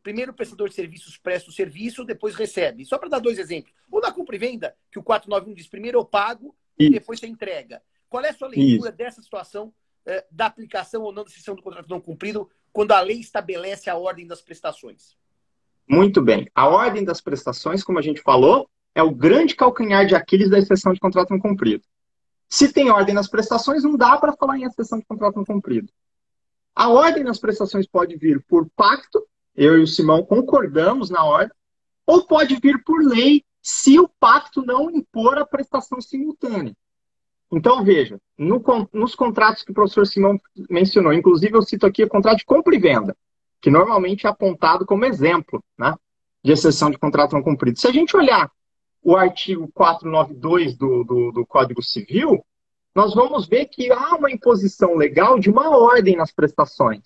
Primeiro 0.03 0.31
o 0.31 0.35
prestador 0.35 0.69
de 0.69 0.75
serviços 0.75 1.17
presta 1.17 1.49
o 1.49 1.53
serviço, 1.53 2.05
depois 2.05 2.35
recebe. 2.35 2.85
Só 2.85 2.97
para 2.99 3.09
dar 3.09 3.19
dois 3.19 3.39
exemplos. 3.39 3.73
Ou 3.91 3.99
na 3.99 4.11
compra 4.11 4.35
e 4.35 4.39
venda, 4.39 4.75
que 4.91 4.99
o 4.99 5.03
491 5.03 5.53
diz 5.55 5.67
primeiro 5.67 5.97
eu 5.97 6.05
pago 6.05 6.55
Isso. 6.77 6.89
e 6.89 6.93
depois 6.93 7.19
você 7.19 7.27
entrega. 7.27 7.81
Qual 8.07 8.23
é 8.23 8.29
a 8.29 8.33
sua 8.33 8.47
leitura 8.47 8.89
Isso. 8.89 8.97
dessa 8.97 9.21
situação 9.21 9.73
eh, 10.05 10.25
da 10.31 10.45
aplicação 10.45 11.01
ou 11.01 11.11
não 11.11 11.23
da 11.23 11.29
exceção 11.29 11.55
do 11.55 11.61
contrato 11.63 11.89
não 11.89 11.99
cumprido 11.99 12.49
quando 12.71 12.91
a 12.91 13.01
lei 13.01 13.19
estabelece 13.19 13.89
a 13.89 13.97
ordem 13.97 14.27
das 14.27 14.41
prestações? 14.41 15.17
Muito 15.87 16.21
bem. 16.21 16.49
A 16.53 16.67
ordem 16.67 17.03
das 17.03 17.21
prestações, 17.21 17.83
como 17.83 17.99
a 17.99 18.01
gente 18.01 18.21
falou, 18.21 18.69
é 18.93 19.01
o 19.01 19.13
grande 19.13 19.55
calcanhar 19.55 20.05
de 20.05 20.15
Aquiles 20.15 20.49
da 20.49 20.57
exceção 20.57 20.91
de 20.91 20.99
contrato 20.99 21.29
não 21.29 21.39
cumprido. 21.39 21.83
Se 22.49 22.71
tem 22.71 22.89
ordem 22.89 23.13
nas 23.13 23.27
prestações, 23.27 23.83
não 23.83 23.95
dá 23.95 24.17
para 24.17 24.33
falar 24.33 24.57
em 24.57 24.63
exceção 24.63 24.99
de 24.99 25.05
contrato 25.05 25.35
não 25.35 25.45
cumprido. 25.45 25.91
A 26.75 26.89
ordem 26.89 27.23
nas 27.23 27.39
prestações 27.39 27.87
pode 27.87 28.15
vir 28.17 28.43
por 28.47 28.69
pacto, 28.75 29.25
eu 29.55 29.79
e 29.79 29.83
o 29.83 29.87
Simão 29.87 30.23
concordamos 30.23 31.09
na 31.09 31.23
ordem, 31.23 31.55
ou 32.05 32.25
pode 32.25 32.55
vir 32.55 32.83
por 32.83 33.03
lei, 33.03 33.43
se 33.61 33.99
o 33.99 34.09
pacto 34.19 34.65
não 34.65 34.89
impor 34.89 35.37
a 35.37 35.45
prestação 35.45 35.99
simultânea. 35.99 36.75
Então, 37.51 37.83
veja, 37.83 38.19
no, 38.37 38.61
nos 38.93 39.15
contratos 39.15 39.63
que 39.63 39.71
o 39.71 39.73
professor 39.73 40.05
Simão 40.05 40.39
mencionou, 40.69 41.13
inclusive 41.13 41.55
eu 41.55 41.61
cito 41.61 41.85
aqui 41.85 42.03
o 42.03 42.09
contrato 42.09 42.39
de 42.39 42.45
compra 42.45 42.75
e 42.75 42.79
venda, 42.79 43.15
que 43.61 43.69
normalmente 43.69 44.25
é 44.25 44.29
apontado 44.29 44.85
como 44.85 45.05
exemplo 45.05 45.63
né, 45.77 45.93
de 46.43 46.51
exceção 46.51 46.89
de 46.89 46.97
contrato 46.97 47.33
não 47.33 47.43
cumprido. 47.43 47.79
Se 47.79 47.87
a 47.87 47.91
gente 47.91 48.15
olhar 48.15 48.51
o 49.01 49.15
artigo 49.15 49.69
492 49.73 50.75
do, 50.75 51.03
do, 51.03 51.31
do 51.31 51.45
Código 51.45 51.81
Civil, 51.81 52.43
nós 52.93 53.13
vamos 53.13 53.47
ver 53.47 53.65
que 53.65 53.91
há 53.91 54.15
uma 54.15 54.31
imposição 54.31 54.95
legal 54.95 55.39
de 55.39 55.49
uma 55.49 55.69
ordem 55.69 56.15
nas 56.15 56.31
prestações. 56.31 57.03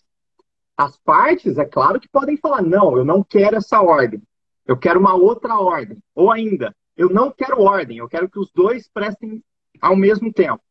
As 0.78 0.98
partes, 0.98 1.58
é 1.58 1.66
claro 1.66 2.00
que 2.00 2.08
podem 2.08 2.38
falar, 2.38 2.62
não, 2.62 2.98
eu 2.98 3.06
não 3.06 3.24
quero 3.24 3.58
essa 3.58 3.82
ordem, 3.82 4.22
eu 4.66 4.78
quero 4.78 5.00
uma 5.00 5.16
outra 5.16 5.60
ordem. 5.60 5.98
Ou 6.16 6.32
ainda, 6.32 6.76
eu 6.96 7.10
não 7.10 7.30
quero 7.30 7.62
ordem, 7.62 7.98
eu 7.98 8.08
quero 8.08 8.30
que 8.30 8.40
os 8.40 8.52
dois 8.52 8.90
prestem 8.90 9.44
ao 9.82 9.96
mesmo 9.96 10.32
tempo. 10.32 10.62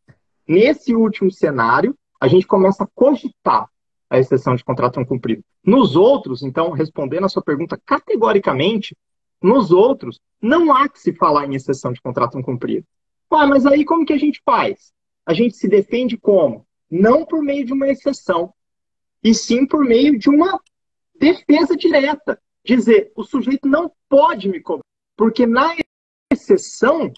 Nesse 0.49 0.95
último 0.95 1.31
cenário, 1.31 1.97
a 2.21 2.27
gente 2.27 2.47
começa 2.47 2.85
a 2.85 2.89
cogitar 2.95 3.69
a 4.11 4.19
exceção 4.19 4.57
de 4.57 4.65
contrato 4.65 4.97
não 4.97 5.07
cumprido. 5.07 5.45
Nos 5.65 5.95
outros, 5.95 6.43
então, 6.43 6.73
respondendo 6.73 7.25
a 7.25 7.29
sua 7.29 7.43
pergunta 7.43 7.81
categoricamente, 7.87 8.97
nos 9.41 9.71
outros, 9.71 10.21
não 10.43 10.75
há 10.75 10.89
que 10.89 11.01
se 11.01 11.15
falar 11.15 11.47
em 11.47 11.55
exceção 11.55 11.93
de 11.93 12.03
contrato 12.03 12.35
não 12.35 12.43
cumprido. 12.43 12.85
Ah, 13.31 13.47
mas 13.47 13.65
aí 13.65 13.85
como 13.85 14.05
que 14.05 14.13
a 14.13 14.19
gente 14.19 14.43
faz? 14.45 14.93
A 15.25 15.33
gente 15.33 15.55
se 15.55 15.69
defende 15.69 16.19
como? 16.19 16.67
Não 16.91 17.25
por 17.25 17.41
meio 17.41 17.65
de 17.65 17.73
uma 17.73 17.89
exceção, 17.89 18.53
e 19.23 19.33
sim 19.33 19.65
por 19.65 19.85
meio 19.85 20.19
de 20.19 20.29
uma 20.29 20.61
defesa 21.15 21.77
direta. 21.77 22.41
Dizer, 22.65 23.13
o 23.15 23.23
sujeito 23.23 23.69
não 23.69 23.93
pode 24.09 24.49
me 24.49 24.61
cobrar, 24.61 24.85
porque 25.17 25.47
na 25.47 25.77
exceção, 26.33 27.13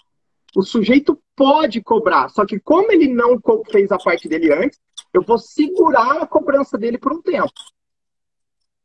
o 0.55 0.61
sujeito 0.61 1.19
pode 1.35 1.81
cobrar. 1.81 2.29
Só 2.29 2.45
que 2.45 2.59
como 2.59 2.91
ele 2.91 3.07
não 3.07 3.39
fez 3.71 3.91
a 3.91 3.97
parte 3.97 4.29
dele 4.29 4.53
antes, 4.53 4.79
eu 5.13 5.21
vou 5.21 5.37
segurar 5.37 6.21
a 6.21 6.27
cobrança 6.27 6.77
dele 6.77 6.97
por 6.97 7.13
um 7.13 7.21
tempo. 7.21 7.53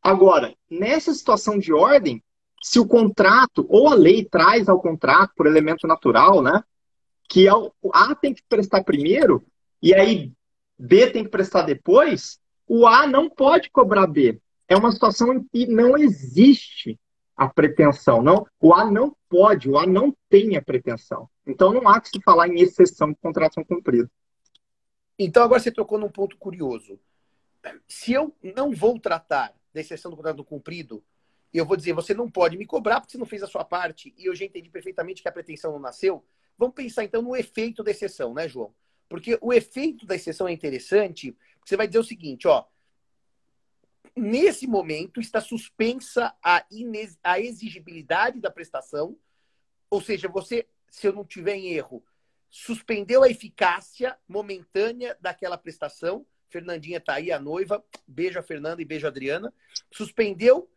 Agora, 0.02 0.54
nessa 0.70 1.12
situação 1.12 1.58
de 1.58 1.72
ordem, 1.72 2.22
se 2.62 2.78
o 2.78 2.86
contrato 2.86 3.66
ou 3.68 3.88
a 3.88 3.94
lei 3.94 4.24
traz 4.24 4.68
ao 4.68 4.80
contrato 4.80 5.32
por 5.36 5.46
elemento 5.46 5.86
natural, 5.86 6.42
né, 6.42 6.62
que 7.28 7.46
A 7.48 8.14
tem 8.14 8.34
que 8.34 8.42
prestar 8.48 8.84
primeiro 8.84 9.44
e 9.82 9.94
aí 9.94 10.32
B 10.78 11.10
tem 11.10 11.24
que 11.24 11.30
prestar 11.30 11.62
depois, 11.62 12.38
o 12.66 12.86
A 12.86 13.06
não 13.06 13.28
pode 13.28 13.70
cobrar 13.70 14.06
B. 14.06 14.40
É 14.68 14.76
uma 14.76 14.92
situação 14.92 15.32
em 15.32 15.42
que 15.42 15.66
não 15.66 15.96
existe 15.96 16.98
a 17.36 17.48
pretensão. 17.48 18.22
Não, 18.22 18.46
o 18.60 18.74
A 18.74 18.90
não 18.90 19.16
pode, 19.28 19.70
o 19.70 19.78
A 19.78 19.86
não 19.86 20.14
tem 20.28 20.56
a 20.56 20.62
pretensão. 20.62 21.28
Então 21.46 21.72
não 21.72 21.88
há 21.88 22.00
que 22.00 22.08
se 22.08 22.20
falar 22.22 22.48
em 22.48 22.60
exceção 22.60 23.10
de 23.10 23.18
contratação 23.20 23.64
cumprida. 23.64 24.10
Então 25.18 25.42
agora 25.42 25.60
você 25.60 25.72
tocou 25.72 25.98
num 25.98 26.10
ponto 26.10 26.36
curioso. 26.36 26.98
Se 27.88 28.12
eu 28.12 28.34
não 28.54 28.70
vou 28.70 28.98
tratar 29.00 29.52
da 29.72 29.80
exceção 29.80 30.10
do 30.10 30.16
contrato 30.16 30.44
cumprido, 30.44 31.02
eu 31.52 31.66
vou 31.66 31.76
dizer, 31.76 31.92
você 31.92 32.14
não 32.14 32.30
pode 32.30 32.56
me 32.56 32.66
cobrar 32.66 33.00
porque 33.00 33.12
você 33.12 33.18
não 33.18 33.26
fez 33.26 33.42
a 33.42 33.46
sua 33.46 33.64
parte, 33.64 34.14
e 34.16 34.26
eu 34.26 34.34
já 34.34 34.44
entendi 34.44 34.68
perfeitamente 34.70 35.22
que 35.22 35.28
a 35.28 35.32
pretensão 35.32 35.72
não 35.72 35.78
nasceu, 35.78 36.24
vamos 36.56 36.74
pensar 36.74 37.04
então 37.04 37.22
no 37.22 37.34
efeito 37.34 37.82
da 37.82 37.90
exceção, 37.90 38.34
né, 38.34 38.48
João? 38.48 38.72
Porque 39.08 39.38
o 39.40 39.52
efeito 39.52 40.06
da 40.06 40.14
exceção 40.14 40.46
é 40.46 40.52
interessante, 40.52 41.36
você 41.64 41.76
vai 41.76 41.86
dizer 41.86 41.98
o 41.98 42.04
seguinte, 42.04 42.46
ó, 42.46 42.64
nesse 44.14 44.66
momento 44.66 45.20
está 45.20 45.40
suspensa 45.40 46.34
a, 46.42 46.64
a 47.22 47.40
exigibilidade 47.40 48.40
da 48.40 48.50
prestação, 48.50 49.16
ou 49.90 50.00
seja, 50.02 50.28
você, 50.28 50.66
se 50.90 51.06
eu 51.06 51.12
não 51.12 51.24
tiver 51.24 51.56
em 51.56 51.68
erro, 51.68 52.04
suspendeu 52.50 53.22
a 53.22 53.28
eficácia 53.28 54.18
momentânea 54.26 55.16
daquela 55.20 55.58
prestação. 55.58 56.26
Fernandinha 56.48 56.98
está 56.98 57.14
aí, 57.14 57.30
a 57.30 57.38
noiva. 57.38 57.84
Beijo 58.06 58.38
a 58.38 58.42
Fernanda 58.42 58.80
e 58.80 58.84
beijo 58.84 59.06
a 59.06 59.10
Adriana. 59.10 59.52
Suspendeu 59.92 60.70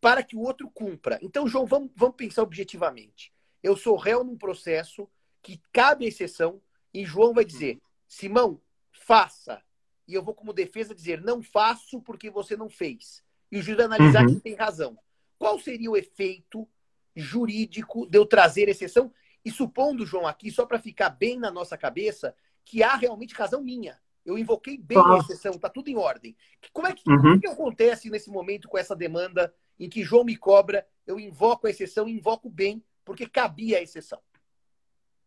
para 0.00 0.22
que 0.22 0.36
o 0.36 0.40
outro 0.40 0.70
cumpra. 0.70 1.18
Então, 1.22 1.46
João, 1.46 1.66
vamos, 1.66 1.90
vamos 1.94 2.16
pensar 2.16 2.42
objetivamente. 2.42 3.32
Eu 3.62 3.76
sou 3.76 3.96
réu 3.96 4.24
num 4.24 4.36
processo 4.36 5.08
que 5.40 5.60
cabe 5.72 6.04
a 6.04 6.08
exceção 6.08 6.60
e 6.92 7.04
João 7.04 7.32
vai 7.32 7.44
dizer: 7.44 7.80
Simão, 8.08 8.60
faça 8.90 9.62
e 10.06 10.14
eu 10.14 10.22
vou, 10.22 10.34
como 10.34 10.52
defesa, 10.52 10.94
dizer 10.94 11.20
não 11.22 11.42
faço 11.42 12.00
porque 12.00 12.30
você 12.30 12.56
não 12.56 12.68
fez. 12.68 13.22
E 13.50 13.58
o 13.58 13.62
juiz 13.62 13.76
vai 13.76 13.86
analisar 13.86 14.26
uhum. 14.26 14.38
tem 14.40 14.54
razão. 14.54 14.98
Qual 15.38 15.58
seria 15.58 15.90
o 15.90 15.96
efeito 15.96 16.68
jurídico 17.14 18.06
de 18.06 18.18
eu 18.18 18.26
trazer 18.26 18.68
exceção? 18.68 19.12
E 19.44 19.50
supondo, 19.50 20.06
João, 20.06 20.26
aqui, 20.26 20.50
só 20.50 20.64
para 20.64 20.78
ficar 20.78 21.10
bem 21.10 21.38
na 21.38 21.50
nossa 21.50 21.76
cabeça, 21.76 22.34
que 22.64 22.82
há 22.82 22.94
realmente 22.94 23.34
razão 23.34 23.62
minha. 23.62 23.98
Eu 24.24 24.38
invoquei 24.38 24.78
bem 24.78 24.98
a 24.98 25.18
exceção, 25.18 25.52
está 25.52 25.68
tudo 25.68 25.88
em 25.88 25.96
ordem. 25.96 26.36
Como 26.72 26.86
é 26.86 26.92
que, 26.92 27.02
uhum. 27.10 27.40
que 27.40 27.48
acontece 27.48 28.08
nesse 28.08 28.30
momento 28.30 28.68
com 28.68 28.78
essa 28.78 28.94
demanda 28.94 29.52
em 29.78 29.88
que 29.88 30.04
João 30.04 30.24
me 30.24 30.36
cobra, 30.36 30.86
eu 31.06 31.18
invoco 31.18 31.66
a 31.66 31.70
exceção 31.70 32.08
e 32.08 32.12
invoco 32.12 32.48
bem, 32.48 32.82
porque 33.04 33.26
cabia 33.26 33.78
a 33.78 33.82
exceção? 33.82 34.20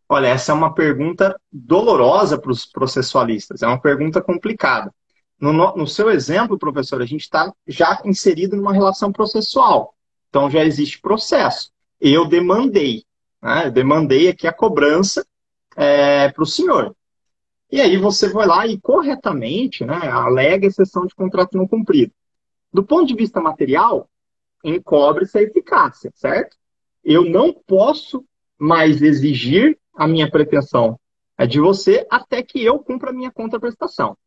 Olha, 0.07 0.27
essa 0.27 0.51
é 0.51 0.55
uma 0.55 0.73
pergunta 0.73 1.39
dolorosa 1.51 2.37
para 2.37 2.51
os 2.51 2.65
processualistas, 2.65 3.63
é 3.63 3.67
uma 3.67 3.81
pergunta 3.81 4.21
complicada. 4.21 4.93
No, 5.39 5.51
no 5.51 5.87
seu 5.87 6.09
exemplo, 6.09 6.57
professor, 6.57 7.01
a 7.01 7.05
gente 7.05 7.21
está 7.21 7.51
já 7.67 8.01
inserido 8.05 8.55
numa 8.55 8.71
relação 8.71 9.11
processual. 9.11 9.95
Então 10.29 10.49
já 10.49 10.63
existe 10.63 11.01
processo. 11.01 11.71
Eu 11.99 12.25
demandei, 12.25 13.04
né? 13.45 13.67
eu 13.67 13.71
demandei 13.71 14.27
aqui 14.27 14.47
a 14.47 14.53
cobrança 14.53 15.25
é, 15.75 16.29
para 16.29 16.43
o 16.43 16.47
senhor. 16.47 16.95
E 17.71 17.79
aí 17.79 17.97
você 17.97 18.29
vai 18.29 18.47
lá 18.47 18.65
e 18.65 18.79
corretamente 18.79 19.85
né, 19.85 19.95
alega 19.95 20.65
exceção 20.65 21.05
de 21.05 21.13
contrato 21.13 21.57
não 21.57 21.67
cumprido. 21.67 22.11
Do 22.73 22.83
ponto 22.83 23.05
de 23.05 23.15
vista 23.15 23.39
material, 23.39 24.09
encobre-se 24.63 25.37
a 25.37 25.41
eficácia, 25.43 26.11
certo? 26.15 26.57
Eu 27.03 27.23
não 27.23 27.53
posso 27.53 28.25
mais 28.57 29.01
exigir 29.01 29.77
a 29.95 30.07
minha 30.07 30.29
pretensão 30.29 30.99
é 31.37 31.45
de 31.45 31.59
você 31.59 32.05
até 32.09 32.41
que 32.41 32.63
eu 32.63 32.79
cumpra 32.79 33.09
a 33.09 33.13
minha 33.13 33.31
contraprestação. 33.31 34.17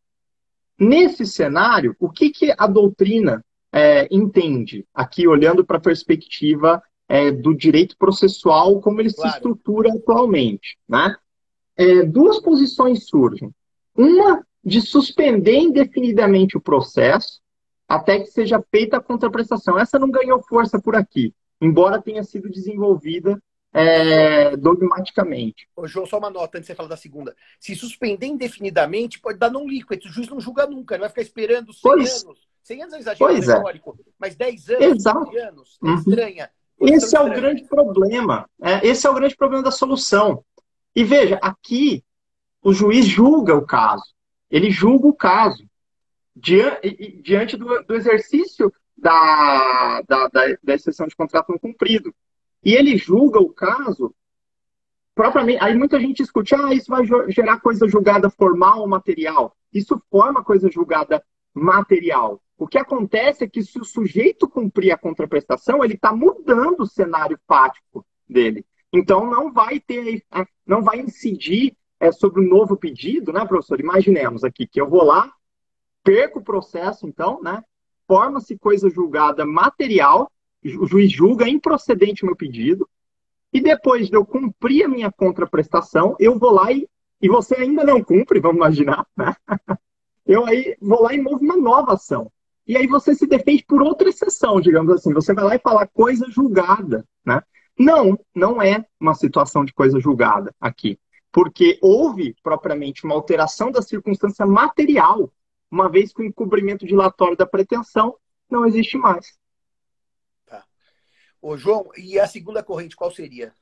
Nesse 0.79 1.27
cenário, 1.27 1.97
o 1.99 2.09
que, 2.09 2.31
que 2.31 2.55
a 2.57 2.67
doutrina 2.67 3.45
é, 3.73 4.07
entende, 4.11 4.87
aqui 4.95 5.27
olhando 5.27 5.65
para 5.65 5.79
a 5.79 5.81
perspectiva 5.81 6.83
é, 7.09 7.31
do 7.31 7.55
direito 7.55 7.97
processual, 7.97 8.81
como 8.81 9.00
ele 9.00 9.12
claro. 9.12 9.31
se 9.31 9.37
estrutura 9.37 9.91
atualmente? 9.93 10.77
Né? 10.88 11.17
É, 11.77 12.03
duas 12.03 12.41
posições 12.41 13.07
surgem. 13.07 13.50
Uma 13.97 14.47
de 14.62 14.81
suspender 14.81 15.57
indefinidamente 15.57 16.57
o 16.57 16.61
processo 16.61 17.41
até 17.88 18.21
que 18.21 18.27
seja 18.27 18.62
feita 18.71 18.99
a 18.99 19.00
contraprestação. 19.00 19.79
Essa 19.79 19.99
não 19.99 20.11
ganhou 20.11 20.43
força 20.43 20.79
por 20.81 20.95
aqui, 20.95 21.35
embora 21.61 22.03
tenha 22.03 22.23
sido 22.23 22.50
desenvolvida 22.50 23.41
é, 23.73 24.57
dogmaticamente. 24.57 25.69
Ô, 25.75 25.87
João, 25.87 26.07
só 26.07 26.19
uma 26.19 26.31
nota 26.31 26.59
antes 26.59 26.67
de 26.67 26.73
você 26.73 26.75
falar 26.75 26.88
da 26.88 26.97
segunda. 26.97 27.35
Se 27.59 27.75
suspender 27.75 28.27
indefinidamente, 28.27 29.21
pode 29.21 29.38
dar 29.38 29.50
não 29.50 29.67
líquido. 29.67 30.07
O 30.07 30.12
juiz 30.12 30.29
não 30.29 30.41
julga 30.41 30.67
nunca, 30.67 30.95
ele 30.95 31.00
vai 31.00 31.09
ficar 31.09 31.23
esperando 31.23 31.73
100 31.73 31.81
pois, 31.83 32.25
anos. 32.25 32.49
100 32.62 32.83
anos 32.83 32.95
é 32.95 32.99
exagero 32.99 33.31
pois 33.31 33.49
histórico, 33.49 33.99
é. 33.99 34.11
mas 34.19 34.37
10 34.37 34.71
anos, 34.71 34.85
Exato. 34.85 35.31
20 35.31 35.37
anos, 35.38 35.79
é 35.83 35.87
uhum. 35.87 35.95
estranha. 35.95 36.50
Esse 36.81 37.17
é 37.17 37.21
o 37.21 37.31
grande 37.31 37.65
problema. 37.65 38.49
É, 38.63 38.87
esse 38.87 39.07
é 39.07 39.11
o 39.11 39.15
grande 39.15 39.37
problema 39.37 39.63
da 39.63 39.71
solução. 39.71 40.45
E 40.95 41.05
veja, 41.05 41.39
aqui 41.43 42.05
o 42.63 42.73
juiz 42.73 43.07
julga 43.07 43.55
o 43.55 43.67
caso. 43.67 44.05
Ele 44.51 44.71
julga 44.71 45.07
o 45.07 45.15
caso. 45.15 45.65
Diante, 46.35 47.21
diante 47.23 47.57
do, 47.57 47.83
do 47.83 47.95
exercício 47.95 48.73
da, 48.97 50.03
da, 50.09 50.29
da, 50.29 50.43
da 50.63 50.75
exceção 50.75 51.07
de 51.07 51.17
contrato 51.17 51.51
não 51.51 51.59
cumprido. 51.59 52.15
E 52.65 52.75
ele 52.75 52.97
julga 52.97 53.41
o 53.41 53.53
caso 53.53 54.15
propriamente. 55.15 55.63
Aí 55.63 55.75
muita 55.75 55.99
gente 55.99 56.19
discute, 56.19 56.55
ah, 56.55 56.73
isso 56.73 56.91
vai 56.91 57.05
gerar 57.29 57.61
coisa 57.61 57.89
julgada 57.89 58.31
formal 58.31 58.81
ou 58.81 58.89
material. 58.89 59.57
Isso 59.73 60.01
forma 60.11 60.45
coisa 60.45 60.71
julgada 60.71 61.23
material. 61.53 62.41
O 62.59 62.67
que 62.67 62.77
acontece 62.77 63.45
é 63.45 63.49
que 63.49 63.62
se 63.62 63.79
o 63.79 63.85
sujeito 63.85 64.49
cumprir 64.49 64.91
a 64.91 64.99
contraprestação, 64.99 65.85
ele 65.85 65.95
está 65.95 66.12
mudando 66.12 66.81
o 66.81 66.87
cenário 66.87 67.38
fático 67.47 68.05
dele. 68.29 68.67
Então 68.93 69.31
não 69.31 69.53
vai 69.53 69.79
ter, 69.79 70.25
não 70.67 70.83
vai 70.83 70.99
incidir 70.99 71.77
é, 72.00 72.11
sobre 72.11 72.41
o 72.41 72.49
novo 72.49 72.77
pedido, 72.77 73.33
né, 73.33 73.45
professor? 73.45 73.81
Imaginemos 73.81 74.45
aqui 74.45 74.67
que 74.67 74.81
eu 74.81 74.88
vou 74.88 75.05
lá, 75.05 75.33
perco 76.03 76.41
o 76.41 76.45
processo, 76.45 77.07
então, 77.07 77.41
né? 77.43 77.62
Forma-se 78.07 78.59
coisa 78.59 78.91
julgada 78.91 79.45
material 79.47 80.31
o 80.65 80.87
juiz 80.87 81.11
julga 81.12 81.49
improcedente 81.49 82.23
o 82.23 82.27
meu 82.27 82.37
pedido, 82.37 82.88
e 83.53 83.61
depois 83.61 84.09
de 84.09 84.17
eu 84.17 84.27
cumprir 84.27 84.85
a 84.85 84.88
minha 84.88 85.11
contraprestação, 85.11 86.17
eu 86.19 86.38
vou 86.38 86.50
lá 86.50 86.71
e, 86.73 86.88
e 87.21 87.29
você 87.29 87.55
ainda 87.57 87.85
não 87.85 88.03
cumpre, 88.03 88.41
vamos 88.41 88.57
imaginar, 88.57 89.07
né? 89.17 89.35
eu 90.27 90.45
aí 90.45 90.77
vou 90.81 91.03
lá 91.03 91.15
e 91.15 91.21
movo 91.21 91.43
uma 91.43 91.57
nova 91.57 91.95
ação. 91.95 92.31
E 92.69 92.77
aí 92.77 92.87
você 92.87 93.15
se 93.15 93.27
defende 93.27 93.65
por 93.65 93.81
outra 93.81 94.11
exceção, 94.11 94.61
digamos 94.61 94.93
assim. 94.93 95.11
Você 95.15 95.33
vai 95.33 95.43
lá 95.43 95.55
e 95.57 95.59
fala 95.59 95.87
coisa 95.87 96.31
julgada, 96.31 97.03
né? 97.25 97.43
Não, 97.79 98.19
não 98.35 98.61
é 98.61 98.85
uma 99.01 99.15
situação 99.15 99.65
de 99.65 99.73
coisa 99.73 99.99
julgada 99.99 100.55
aqui. 100.61 101.01
Porque 101.33 101.79
houve 101.81 102.37
propriamente 102.43 103.05
uma 103.05 103.15
alteração 103.15 103.71
da 103.71 103.81
circunstância 103.81 104.45
material, 104.45 105.33
uma 105.71 105.89
vez 105.89 106.13
que 106.13 106.21
o 106.21 106.25
encobrimento 106.25 106.87
dilatório 106.87 107.37
da 107.37 107.47
pretensão 107.47 108.17
não 108.51 108.67
existe 108.67 108.99
mais. 108.99 109.39
Tá. 110.45 110.63
Ô, 111.41 111.57
João, 111.57 111.89
e 111.97 112.21
a 112.21 112.27
segunda 112.27 112.63
corrente 112.63 112.97
qual 112.97 113.11
seria? 113.11 113.55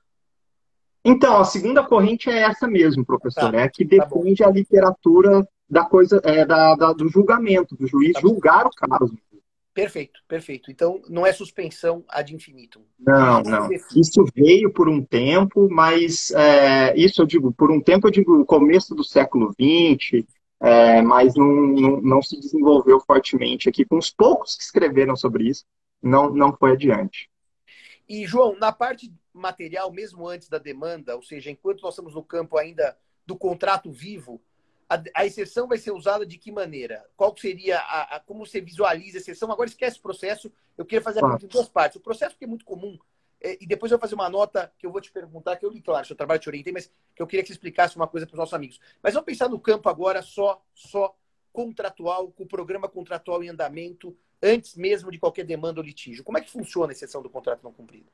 Então, 1.04 1.36
a 1.36 1.44
segunda 1.44 1.84
corrente 1.84 2.28
é 2.28 2.42
essa 2.42 2.66
mesmo, 2.66 3.04
professor. 3.04 3.52
Tá. 3.52 3.60
É 3.60 3.68
que 3.68 3.84
tá 3.86 4.04
depende 4.04 4.42
tá 4.42 4.48
a 4.48 4.52
literatura 4.52 5.46
da 5.68 5.84
coisa, 5.84 6.20
é, 6.24 6.44
da, 6.44 6.74
da, 6.74 6.92
do 6.92 7.08
julgamento, 7.08 7.76
do 7.76 7.86
juiz 7.86 8.12
tá 8.12 8.20
julgar 8.20 8.66
o 8.66 8.70
caso. 8.70 9.16
Perfeito, 9.74 10.20
perfeito. 10.26 10.70
Então, 10.70 11.02
não 11.06 11.26
é 11.26 11.32
suspensão 11.34 12.02
ad 12.08 12.34
infinitum. 12.34 12.82
Não, 12.98 13.42
não. 13.42 13.68
Isso 13.94 14.24
veio 14.34 14.72
por 14.72 14.88
um 14.88 15.04
tempo, 15.04 15.68
mas 15.70 16.30
é, 16.30 16.96
isso 16.96 17.20
eu 17.20 17.26
digo, 17.26 17.52
por 17.52 17.70
um 17.70 17.78
tempo 17.78 18.06
eu 18.06 18.10
digo 18.10 18.46
começo 18.46 18.94
do 18.94 19.04
século 19.04 19.52
XX, 19.52 20.24
é, 20.62 21.02
mas 21.02 21.34
não, 21.34 21.46
não, 21.46 22.00
não, 22.00 22.22
se 22.22 22.40
desenvolveu 22.40 22.98
fortemente 23.00 23.68
aqui. 23.68 23.84
Com 23.84 23.98
os 23.98 24.08
poucos 24.08 24.56
que 24.56 24.62
escreveram 24.62 25.14
sobre 25.14 25.44
isso, 25.44 25.66
não, 26.02 26.30
não 26.30 26.56
foi 26.56 26.72
adiante. 26.72 27.28
E, 28.08 28.24
João, 28.26 28.56
na 28.58 28.72
parte 28.72 29.12
material, 29.34 29.92
mesmo 29.92 30.26
antes 30.26 30.48
da 30.48 30.56
demanda, 30.56 31.14
ou 31.14 31.22
seja, 31.22 31.50
enquanto 31.50 31.82
nós 31.82 31.92
estamos 31.92 32.14
no 32.14 32.22
campo 32.22 32.56
ainda 32.56 32.96
do 33.26 33.36
contrato 33.36 33.92
vivo, 33.92 34.40
a, 34.88 35.02
a, 35.14 35.26
exceção 35.26 35.66
vai 35.66 35.78
ser 35.78 35.90
usada 35.90 36.24
de 36.24 36.38
que 36.38 36.52
maneira? 36.52 37.04
Qual 37.16 37.36
seria 37.36 37.78
a, 37.78 38.16
a, 38.16 38.20
como 38.20 38.46
você 38.46 38.60
visualiza 38.60 39.18
a 39.18 39.20
exceção? 39.20 39.50
Agora 39.50 39.68
esquece 39.68 39.98
o 39.98 40.02
processo. 40.02 40.52
Eu 40.76 40.84
queria 40.84 41.02
fazer 41.02 41.18
a 41.18 41.22
pergunta 41.22 41.44
em 41.44 41.48
duas 41.48 41.68
partes. 41.68 41.96
O 41.96 42.00
processo 42.00 42.36
que 42.36 42.44
é 42.44 42.48
muito 42.48 42.64
comum 42.64 42.98
é, 43.40 43.58
e 43.60 43.66
depois 43.66 43.92
eu 43.92 43.98
vou 43.98 44.02
fazer 44.02 44.14
uma 44.14 44.28
nota 44.28 44.72
que 44.78 44.86
eu 44.86 44.90
vou 44.90 45.00
te 45.00 45.12
perguntar, 45.12 45.56
que 45.56 45.64
eu 45.64 45.70
li, 45.70 45.80
claro, 45.80 46.06
seu 46.06 46.16
trabalho 46.16 46.40
te 46.40 46.48
orientei, 46.48 46.72
mas 46.72 46.90
que 47.14 47.22
eu 47.22 47.26
queria 47.26 47.42
que 47.42 47.48
você 47.48 47.54
explicasse 47.54 47.96
uma 47.96 48.08
coisa 48.08 48.26
para 48.26 48.34
os 48.34 48.38
nossos 48.38 48.54
amigos. 48.54 48.80
Mas 49.02 49.14
vamos 49.14 49.26
pensar 49.26 49.48
no 49.48 49.60
campo 49.60 49.88
agora 49.88 50.22
só, 50.22 50.62
só 50.74 51.16
contratual, 51.52 52.30
com 52.32 52.44
o 52.44 52.46
programa 52.46 52.88
contratual 52.88 53.42
em 53.42 53.48
andamento, 53.48 54.16
antes 54.42 54.74
mesmo 54.76 55.10
de 55.10 55.18
qualquer 55.18 55.44
demanda 55.44 55.80
ou 55.80 55.86
litígio. 55.86 56.24
Como 56.24 56.38
é 56.38 56.40
que 56.40 56.50
funciona 56.50 56.92
a 56.92 56.94
exceção 56.94 57.22
do 57.22 57.30
contrato 57.30 57.62
não 57.62 57.72
cumprido? 57.72 58.10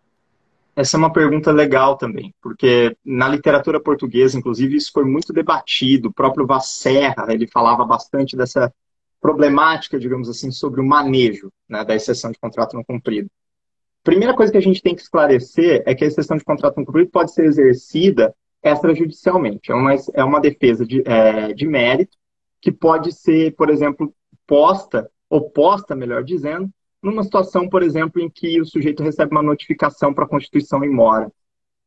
Essa 0.75 0.97
é 0.97 0.99
uma 0.99 1.13
pergunta 1.13 1.53
legal 1.53 1.97
também, 1.97 2.35
porque 2.41 2.97
na 3.05 3.29
literatura 3.29 3.79
portuguesa, 3.79 4.39
inclusive, 4.39 4.77
isso 4.77 4.91
foi 4.93 5.05
muito 5.05 5.33
debatido. 5.33 6.09
O 6.09 6.13
próprio 6.13 6.47
Vasserra, 6.47 7.27
ele 7.29 7.47
falava 7.47 7.85
bastante 7.85 8.37
dessa 8.37 8.73
problemática, 9.21 9.99
digamos 9.99 10.29
assim, 10.29 10.51
sobre 10.51 10.81
o 10.81 10.85
manejo 10.85 11.53
né, 11.69 11.85
da 11.85 11.95
exceção 11.95 12.33
de 12.33 12.39
contrato 12.39 12.75
não 12.75 12.83
cumprido. 12.83 13.31
Primeira 14.03 14.35
coisa 14.35 14.51
que 14.51 14.59
a 14.59 14.63
gente 14.63 14.83
tem 14.83 14.95
que 14.95 15.03
esclarecer 15.03 15.83
é 15.87 15.95
que 15.95 16.05
a 16.05 16.07
exceção 16.09 16.37
de 16.37 16.45
contrato 16.45 16.77
não 16.77 16.85
cumprido 16.85 17.11
pode 17.11 17.33
ser 17.33 17.45
exercida 17.45 18.35
extrajudicialmente. 18.63 19.71
É 19.71 19.75
uma, 19.75 19.95
é 20.15 20.25
uma 20.25 20.41
defesa 20.41 20.87
de, 20.87 21.03
é, 21.07 21.53
de 21.53 21.67
mérito 21.67 22.17
que 22.61 22.73
pode 22.73 23.13
ser, 23.13 23.55
por 23.55 23.71
exemplo, 23.71 24.13
posta, 24.47 25.11
oposta, 25.29 25.95
melhor 25.95 26.25
dizendo, 26.25 26.69
numa 27.03 27.25
situação, 27.25 27.69
por 27.69 27.83
exemplo, 27.83 28.21
em 28.21 28.31
que 28.31 28.61
o 28.61 28.65
sujeito 28.65 29.03
recebe 29.03 29.33
uma 29.33 29.43
notificação 29.43 30.15
para 30.15 30.29
constituição 30.29 30.85
em 30.85 30.91
mora. 30.91 31.31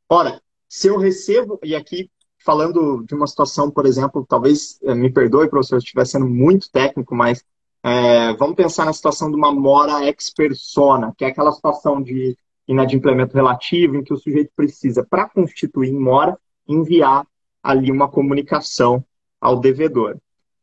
Ora, 0.10 0.42
se 0.68 0.88
eu 0.88 0.98
recebo, 0.98 1.60
e 1.64 1.76
aqui 1.76 2.10
falando 2.46 3.04
de 3.04 3.16
uma 3.16 3.26
situação, 3.26 3.72
por 3.72 3.86
exemplo, 3.86 4.26
talvez 4.28 4.80
eh, 4.84 4.94
me 4.94 5.12
perdoe, 5.12 5.50
professor, 5.50 5.80
se 5.80 5.86
estiver 5.86 6.06
sendo 6.06 6.28
muito 6.28 6.70
técnico, 6.70 7.16
mas 7.16 7.44
é, 7.82 8.34
vamos 8.36 8.56
pensar 8.56 8.86
na 8.86 8.94
situação 8.94 9.30
de 9.30 9.36
uma 9.36 9.52
mora 9.52 10.06
ex 10.06 10.32
persona, 10.32 11.14
que 11.18 11.26
é 11.26 11.28
aquela 11.28 11.52
situação 11.52 12.02
de 12.02 12.38
inadimplemento 12.68 13.36
relativo 13.36 13.96
em 13.96 14.04
que 14.04 14.14
o 14.14 14.18
sujeito 14.18 14.52
precisa, 14.56 15.06
para 15.08 15.30
constituir 15.30 15.90
em 15.90 16.00
mora, 16.00 16.38
enviar 16.68 17.26
ali 17.62 17.92
uma 17.92 18.10
comunicação 18.10 19.04
ao 19.40 19.60
devedor. 19.60 20.18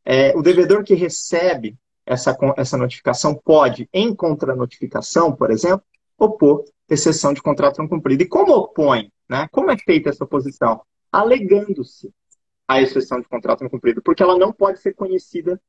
É, 0.05 0.37
o 0.37 0.43
devedor 0.43 0.83
que 0.83 0.95
recebe 0.95 1.77
essa, 2.07 2.37
essa 2.57 2.77
notificação 2.77 3.35
pode, 3.35 3.89
em 3.93 4.15
contranotificação, 4.15 5.35
por 5.35 5.51
exemplo, 5.51 5.85
opor 6.19 6.65
exceção 6.89 7.33
de 7.33 7.43
contrato 7.43 7.79
não 7.79 7.89
cumprido. 7.89 8.23
E 8.23 8.29
como 8.29 8.53
opõe? 8.53 9.11
Né? 9.29 9.49
Como 9.51 9.71
é 9.71 9.79
feita 9.79 10.11
essa 10.11 10.25
oposição? 10.25 10.83
Alegando-se 11.11 12.13
a 12.69 12.81
exceção 12.81 13.21
de 13.21 13.29
contrato 13.29 13.63
não 13.63 13.71
cumprido, 13.71 14.03
porque 14.03 14.23
ela 14.23 14.39
não 14.39 14.53
pode 14.53 14.81
ser 14.81 14.95
conhecida 14.95 15.61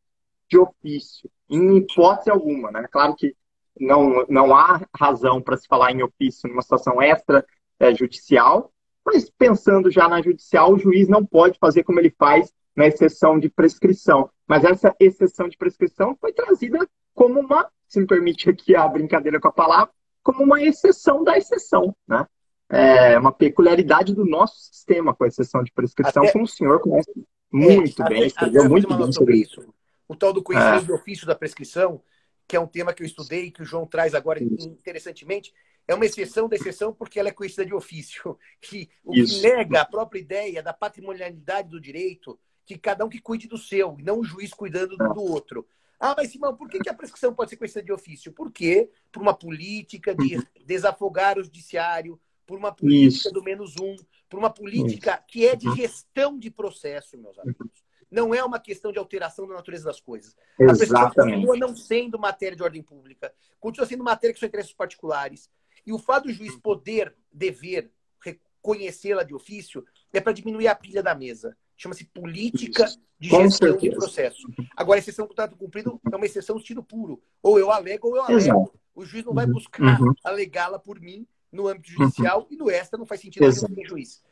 de 0.50 0.58
ofício, 0.58 1.30
em 1.50 1.78
hipótese 1.78 2.30
alguma. 2.30 2.72
Né? 2.72 2.88
Claro 2.92 3.16
que 3.16 3.36
não, 3.80 4.26
não 4.30 4.56
há 4.56 4.82
razão 4.96 5.42
para 5.42 5.58
se 5.58 5.68
falar 5.68 5.92
em 5.92 6.04
ofício 6.04 6.48
numa 6.50 6.62
situação 6.62 6.98
extrajudicial, 7.02 8.72
mas 9.06 9.30
pensando 9.30 9.92
já 9.92 10.08
na 10.08 10.22
judicial, 10.22 10.74
o 10.74 10.80
juiz 10.80 11.08
não 11.08 11.26
pode 11.26 11.58
fazer 11.60 11.84
como 11.84 12.00
ele 12.00 12.14
faz 12.18 12.54
na 12.76 12.88
exceção 12.88 13.40
de 13.40 13.50
prescrição. 13.50 14.30
Mas 14.48 14.64
essa 14.64 14.96
exceção 15.00 15.48
de 15.48 15.58
prescrição 15.58 16.16
foi 16.20 16.34
trazida 16.34 16.88
como 17.14 17.40
uma, 17.40 17.70
se 17.88 18.00
me 18.00 18.08
permite 18.08 18.50
aqui 18.50 18.76
a 18.76 18.88
brincadeira 18.88 19.40
com 19.40 19.48
a 19.48 19.54
palavra, 19.54 19.94
como 20.24 20.44
uma 20.44 20.62
exceção 20.62 21.24
da 21.24 21.38
exceção, 21.38 21.96
né? 22.08 22.26
É 22.70 23.20
uma 23.20 23.32
peculiaridade 23.32 24.16
do 24.16 24.26
nosso 24.26 24.56
sistema 24.58 25.14
com 25.14 25.26
a 25.26 25.28
exceção 25.28 25.64
de 25.64 25.72
prescrição, 25.72 26.24
até, 26.24 26.32
como 26.32 26.46
o 26.46 26.48
senhor 26.48 26.80
conhece 26.80 27.12
muito 27.52 28.02
é, 28.02 28.10
bem, 28.10 28.18
até, 28.18 28.28
escreveu 28.28 28.70
muito 28.70 28.88
bem 28.88 29.12
sobre 29.12 29.36
isso. 29.36 29.60
isso. 29.62 29.74
O 30.08 30.16
tal 30.16 30.34
do 30.34 30.42
conhecimento 30.42 30.86
é. 30.86 30.88
do 30.88 30.96
ofício 30.96 31.28
da 31.28 31.36
prescrição, 31.36 32.02
que 32.48 32.56
é 32.56 32.60
um 32.60 32.66
tema 32.66 32.94
que 32.94 33.04
eu 33.04 33.06
estudei, 33.06 33.52
que 33.52 33.62
o 33.62 33.66
João 33.66 33.86
traz 33.86 34.16
agora 34.16 34.42
interessantemente, 34.42 35.54
é 35.88 35.94
uma 35.94 36.06
exceção 36.06 36.48
da 36.48 36.56
exceção 36.56 36.94
porque 36.94 37.20
ela 37.20 37.30
é 37.30 37.34
conhecida 37.34 37.66
de 37.66 37.74
ofício. 37.74 38.38
Que, 38.62 38.90
o 39.04 39.14
Isso. 39.14 39.42
que 39.42 39.48
nega 39.48 39.82
a 39.82 39.86
própria 39.86 40.20
ideia 40.20 40.64
da 40.64 40.74
patrimonialidade 40.74 41.70
do 41.70 41.82
direito, 41.82 42.40
que 42.66 42.78
cada 42.78 43.04
um 43.04 43.10
que 43.10 43.20
cuide 43.20 43.48
do 43.48 43.58
seu, 43.58 43.98
e 44.00 44.04
não 44.04 44.20
o 44.20 44.24
juiz 44.24 44.54
cuidando 44.54 44.96
do, 44.96 45.22
outro. 45.22 45.68
Ah, 46.00 46.14
mas 46.18 46.32
Simão, 46.32 46.56
por 46.56 46.70
que, 46.70 46.80
que 46.80 46.90
a 46.90 46.94
prescrição 46.94 47.34
pode 47.34 47.50
ser 47.50 47.58
conhecida 47.58 47.84
de 47.84 47.92
ofício? 47.92 48.32
Porque 48.32 48.90
por 49.12 49.22
uma 49.22 49.34
política 49.34 50.16
de 50.16 50.38
uhum. 50.38 50.44
desafogar 50.66 51.38
o 51.38 51.44
judiciário, 51.44 52.20
por 52.46 52.58
uma 52.58 52.74
política 52.74 53.28
Isso. 53.28 53.32
do 53.32 53.44
menos 53.44 53.76
um, 53.78 53.96
por 54.30 54.40
uma 54.40 54.50
política 54.50 55.12
Isso. 55.12 55.24
que 55.28 55.48
é 55.48 55.56
de 55.56 55.68
uhum. 55.68 55.76
gestão 55.76 56.40
de 56.40 56.50
processo, 56.50 57.18
meus 57.18 57.38
amigos. 57.38 57.84
Não 58.10 58.34
é 58.34 58.44
uma 58.44 58.60
questão 58.60 58.92
de 58.92 59.00
alteração 59.00 59.48
da 59.48 59.56
natureza 59.56 59.86
das 59.86 60.00
coisas. 60.00 60.36
Exatamente. 60.60 60.64
A 60.64 60.78
prescrição 60.78 61.26
continua 61.26 61.58
não 61.58 61.76
sendo 61.76 62.20
matéria 62.20 62.56
de 62.56 62.64
ordem 62.64 62.84
pública, 62.84 63.34
continua 63.60 63.88
sendo 63.88 64.04
matéria 64.04 64.34
que 64.34 64.40
são 64.40 64.48
interesses 64.48 64.74
particulares. 64.74 65.50
E 65.86 65.92
o 65.92 66.00
fato 66.00 66.26
do 66.26 66.34
juiz 66.34 66.56
poder, 66.56 67.16
dever, 67.32 67.92
reconhecê-la 68.20 69.24
de 69.24 69.34
ofício 69.34 69.86
é 70.12 70.22
para 70.22 70.34
diminuir 70.34 70.68
a 70.68 70.76
pilha 70.76 71.04
da 71.04 71.14
mesa. 71.14 71.58
Chama-se 71.76 72.06
política 72.06 72.86
de 73.20 73.30
Com 73.30 73.44
gestão 73.44 73.72
certeza. 73.72 73.92
de 73.92 73.98
processo. 73.98 74.48
Agora, 74.76 75.00
a 75.00 75.02
exceção 75.02 75.26
do 75.26 75.30
contrato 75.30 75.56
cumprido 75.56 76.00
é 76.12 76.16
uma 76.16 76.26
exceção 76.26 76.58
estilo 76.58 76.84
puro. 76.84 77.22
Ou 77.42 77.60
eu 77.60 77.72
alego 77.72 78.08
ou 78.08 78.16
eu 78.16 78.22
alego. 78.24 78.40
Exato. 78.40 78.80
O 78.96 79.04
juiz 79.06 79.26
não 79.26 79.34
vai 79.34 79.46
uhum. 79.46 79.54
buscar 79.54 80.02
uhum. 80.02 80.14
alegá-la 80.24 80.78
por 80.78 81.00
mim 81.00 81.28
no 81.52 81.68
âmbito 81.68 81.90
uhum. 81.92 82.06
judicial 82.06 82.42
uhum. 82.42 82.48
e 82.52 82.56
no 82.56 82.70
extra 82.70 82.98
não 82.98 83.06
faz 83.06 83.22
sentido 83.22 83.44
Exato. 83.44 83.74
nenhum 83.74 83.88
juiz. 83.88 84.24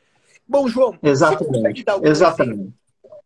Bom, 0.48 0.68
João, 0.68 0.98
Exatamente. 1.02 1.46
você 1.46 1.58
consegue 1.58 1.84
dar 1.84 1.94
algum, 1.94 2.08
Exatamente. 2.08 2.60
Exemplo, 2.60 2.74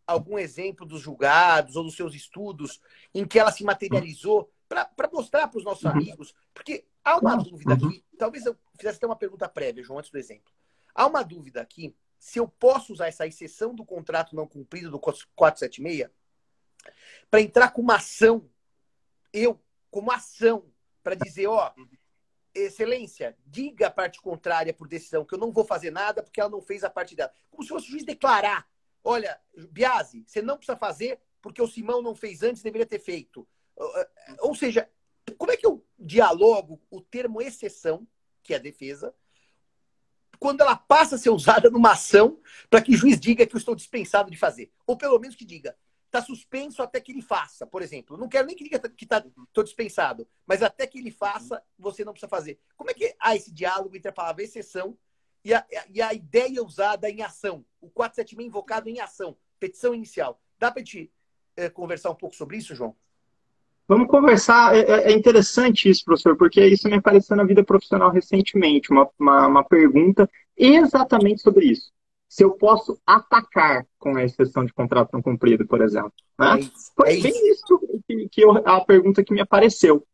algum 0.06 0.38
exemplo 0.38 0.86
dos 0.86 1.00
julgados 1.00 1.76
ou 1.76 1.84
dos 1.84 1.96
seus 1.96 2.14
estudos 2.14 2.80
em 3.14 3.24
que 3.26 3.38
ela 3.38 3.50
se 3.50 3.64
materializou 3.64 4.50
para 4.68 5.10
mostrar 5.12 5.48
para 5.48 5.58
os 5.58 5.64
nossos 5.64 5.84
uhum. 5.84 5.90
amigos? 5.90 6.34
Porque 6.52 6.86
há 7.04 7.18
uma 7.18 7.36
dúvida 7.36 7.74
uhum. 7.74 7.88
aqui. 7.88 8.04
Talvez 8.18 8.46
eu 8.46 8.56
fizesse 8.76 8.98
até 8.98 9.06
uma 9.06 9.16
pergunta 9.16 9.48
prévia, 9.48 9.82
João, 9.82 9.98
antes 9.98 10.10
do 10.10 10.18
exemplo. 10.18 10.52
Há 10.94 11.06
uma 11.06 11.22
dúvida 11.22 11.60
aqui 11.60 11.94
se 12.18 12.38
eu 12.38 12.48
posso 12.48 12.92
usar 12.92 13.08
essa 13.08 13.26
exceção 13.26 13.74
do 13.74 13.84
contrato 13.84 14.34
não 14.34 14.46
cumprido 14.46 14.90
do 14.90 14.98
476 14.98 16.10
para 17.30 17.40
entrar 17.40 17.70
com 17.70 17.82
uma 17.82 17.96
ação, 17.96 18.48
eu, 19.32 19.60
como 19.90 20.10
ação, 20.10 20.72
para 21.02 21.14
dizer, 21.14 21.46
ó, 21.46 21.72
excelência, 22.54 23.36
diga 23.44 23.88
a 23.88 23.90
parte 23.90 24.20
contrária 24.20 24.72
por 24.72 24.88
decisão, 24.88 25.24
que 25.24 25.34
eu 25.34 25.38
não 25.38 25.52
vou 25.52 25.64
fazer 25.64 25.90
nada 25.90 26.22
porque 26.22 26.40
ela 26.40 26.50
não 26.50 26.60
fez 26.60 26.84
a 26.84 26.90
parte 26.90 27.14
dela. 27.14 27.32
Como 27.50 27.62
se 27.62 27.68
fosse 27.68 27.86
o 27.86 27.90
juiz 27.90 28.04
declarar, 28.04 28.66
olha, 29.04 29.38
Biase, 29.70 30.24
você 30.26 30.40
não 30.40 30.56
precisa 30.56 30.76
fazer 30.76 31.20
porque 31.40 31.62
o 31.62 31.68
Simão 31.68 32.02
não 32.02 32.14
fez 32.14 32.42
antes, 32.42 32.62
deveria 32.62 32.86
ter 32.86 32.98
feito. 32.98 33.46
Ou 34.40 34.54
seja, 34.54 34.88
como 35.36 35.52
é 35.52 35.56
que 35.56 35.66
eu 35.66 35.84
dialogo 35.98 36.80
o 36.90 37.00
termo 37.00 37.40
exceção, 37.40 38.06
que 38.42 38.54
é 38.54 38.56
a 38.56 38.60
defesa, 38.60 39.14
quando 40.38 40.60
ela 40.60 40.76
passa 40.76 41.16
a 41.16 41.18
ser 41.18 41.30
usada 41.30 41.70
numa 41.70 41.92
ação 41.92 42.40
para 42.68 42.82
que 42.82 42.92
o 42.92 42.96
juiz 42.96 43.18
diga 43.18 43.46
que 43.46 43.54
eu 43.54 43.58
estou 43.58 43.74
dispensado 43.74 44.30
de 44.30 44.36
fazer. 44.36 44.70
Ou 44.86 44.96
pelo 44.96 45.18
menos 45.18 45.34
que 45.34 45.44
diga, 45.44 45.76
está 46.04 46.22
suspenso 46.22 46.82
até 46.82 47.00
que 47.00 47.12
ele 47.12 47.22
faça, 47.22 47.66
por 47.66 47.82
exemplo. 47.82 48.16
Não 48.16 48.28
quero 48.28 48.46
nem 48.46 48.56
que 48.56 48.64
diga 48.64 48.78
que 48.78 49.04
estou 49.04 49.22
tá, 49.52 49.62
dispensado, 49.62 50.28
mas 50.46 50.62
até 50.62 50.86
que 50.86 50.98
ele 50.98 51.10
faça, 51.10 51.62
você 51.78 52.04
não 52.04 52.12
precisa 52.12 52.28
fazer. 52.28 52.58
Como 52.76 52.90
é 52.90 52.94
que 52.94 53.14
há 53.18 53.34
esse 53.34 53.52
diálogo 53.52 53.96
entre 53.96 54.08
a 54.08 54.12
palavra 54.12 54.42
exceção 54.42 54.96
e 55.44 55.54
a, 55.54 55.66
e 55.88 56.00
a 56.02 56.12
ideia 56.12 56.62
usada 56.62 57.08
em 57.10 57.22
ação? 57.22 57.64
O 57.80 57.88
476 57.90 58.46
invocado 58.46 58.88
em 58.88 59.00
ação, 59.00 59.36
petição 59.58 59.94
inicial. 59.94 60.40
Dá 60.58 60.70
para 60.70 60.82
te 60.82 61.12
é, 61.56 61.68
conversar 61.68 62.10
um 62.10 62.14
pouco 62.14 62.34
sobre 62.34 62.56
isso, 62.56 62.74
João? 62.74 62.96
Vamos 63.88 64.08
conversar. 64.08 64.74
É, 64.76 64.80
é, 64.80 65.12
é, 65.12 65.12
interessante 65.12 65.88
isso, 65.88 66.04
professor, 66.04 66.36
porque 66.36 66.64
isso 66.66 66.88
me 66.88 66.96
apareceu 66.96 67.36
na 67.36 67.44
vida 67.44 67.64
profissional 67.64 68.10
recentemente, 68.10 68.90
uma, 68.90 69.08
uma, 69.18 69.46
uma 69.46 69.64
pergunta 69.64 70.28
exatamente 70.56 71.40
sobre 71.40 71.66
isso. 71.66 71.92
Se 72.28 72.42
eu 72.42 72.50
posso 72.50 72.98
atacar 73.06 73.86
com 73.98 74.16
a 74.16 74.24
exceção 74.24 74.64
de 74.64 74.72
contrato 74.72 75.10
não 75.12 75.22
cumprido, 75.22 75.66
por 75.66 75.80
exemplo. 75.80 76.12
Né? 76.38 76.54
É 76.54 76.58
isso, 76.58 76.92
Foi 76.96 77.18
é 77.18 77.20
bem 77.20 77.50
isso, 77.50 77.64
isso 77.64 78.00
que, 78.08 78.28
que 78.28 78.40
eu, 78.40 78.50
a 78.50 78.84
pergunta 78.84 79.22
que 79.22 79.32
me 79.32 79.40
apareceu. 79.40 80.04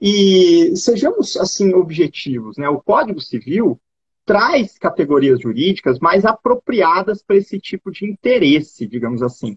E 0.00 0.76
sejamos 0.76 1.36
assim 1.36 1.72
objetivos, 1.72 2.58
né? 2.58 2.68
O 2.68 2.82
Código 2.82 3.20
Civil 3.20 3.80
traz 4.26 4.76
categorias 4.78 5.40
jurídicas 5.40 5.98
mais 5.98 6.24
apropriadas 6.24 7.22
para 7.22 7.36
esse 7.36 7.58
tipo 7.58 7.90
de 7.90 8.04
interesse, 8.04 8.86
digamos 8.86 9.22
assim. 9.22 9.56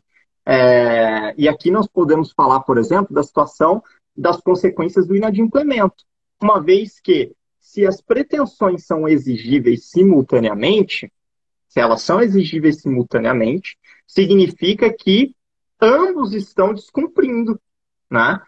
É, 0.49 1.33
e 1.37 1.49
aqui 1.49 1.69
nós 1.69 1.87
podemos 1.87 2.31
falar, 2.31 2.61
por 2.61 2.77
exemplo, 2.77 3.13
da 3.13 3.21
situação 3.21 3.83
das 4.15 4.39
consequências 4.39 5.05
do 5.05 5.13
inadimplemento, 5.13 6.05
uma 6.41 6.61
vez 6.61 7.01
que, 7.01 7.35
se 7.59 7.85
as 7.85 7.99
pretensões 7.99 8.85
são 8.85 9.09
exigíveis 9.09 9.89
simultaneamente, 9.89 11.11
se 11.67 11.81
elas 11.81 12.01
são 12.01 12.21
exigíveis 12.21 12.79
simultaneamente, 12.79 13.77
significa 14.07 14.91
que 14.91 15.35
ambos 15.81 16.33
estão 16.33 16.73
descumprindo, 16.73 17.59
né? 18.09 18.41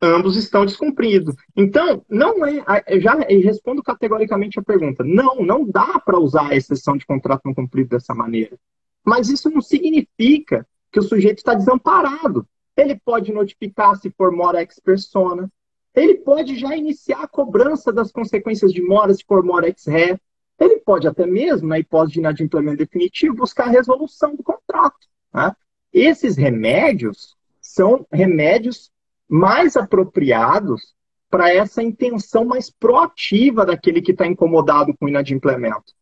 Ambos 0.00 0.36
estão 0.36 0.64
descumprindo. 0.64 1.34
Então, 1.56 2.04
não 2.08 2.46
é. 2.46 2.62
Já 3.00 3.14
respondo 3.14 3.82
categoricamente 3.82 4.58
a 4.58 4.62
pergunta. 4.62 5.02
Não, 5.04 5.42
não 5.42 5.68
dá 5.68 5.98
para 5.98 6.18
usar 6.18 6.48
a 6.48 6.56
exceção 6.56 6.96
de 6.96 7.04
contrato 7.04 7.42
não 7.44 7.52
cumprido 7.52 7.90
dessa 7.90 8.14
maneira. 8.14 8.56
Mas 9.04 9.28
isso 9.28 9.50
não 9.50 9.60
significa 9.60 10.64
que 10.90 10.98
o 10.98 11.02
sujeito 11.02 11.38
está 11.38 11.54
desamparado. 11.54 12.46
Ele 12.76 12.98
pode 12.98 13.32
notificar 13.32 13.96
se 13.96 14.10
for 14.10 14.32
mora 14.32 14.60
ex 14.60 14.78
persona. 14.78 15.50
Ele 15.94 16.16
pode 16.16 16.56
já 16.56 16.76
iniciar 16.76 17.22
a 17.22 17.28
cobrança 17.28 17.92
das 17.92 18.12
consequências 18.12 18.72
de 18.72 18.82
mora 18.82 19.12
se 19.12 19.24
for 19.24 19.42
mora 19.42 19.68
ex 19.68 19.86
ré. 19.86 20.18
Ele 20.58 20.78
pode 20.78 21.08
até 21.08 21.26
mesmo, 21.26 21.68
na 21.68 21.78
hipótese 21.78 22.14
de 22.14 22.18
inadimplemento 22.20 22.78
definitivo, 22.78 23.36
buscar 23.36 23.64
a 23.68 23.70
resolução 23.70 24.36
do 24.36 24.42
contrato. 24.42 25.08
Né? 25.32 25.54
Esses 25.92 26.36
remédios 26.36 27.36
são 27.60 28.06
remédios 28.12 28.90
mais 29.28 29.76
apropriados 29.76 30.94
para 31.30 31.54
essa 31.54 31.82
intenção 31.82 32.44
mais 32.44 32.70
proativa 32.70 33.64
daquele 33.64 34.02
que 34.02 34.10
está 34.10 34.26
incomodado 34.26 34.94
com 34.96 35.06
o 35.06 35.08
inadimplemento. 35.08 35.94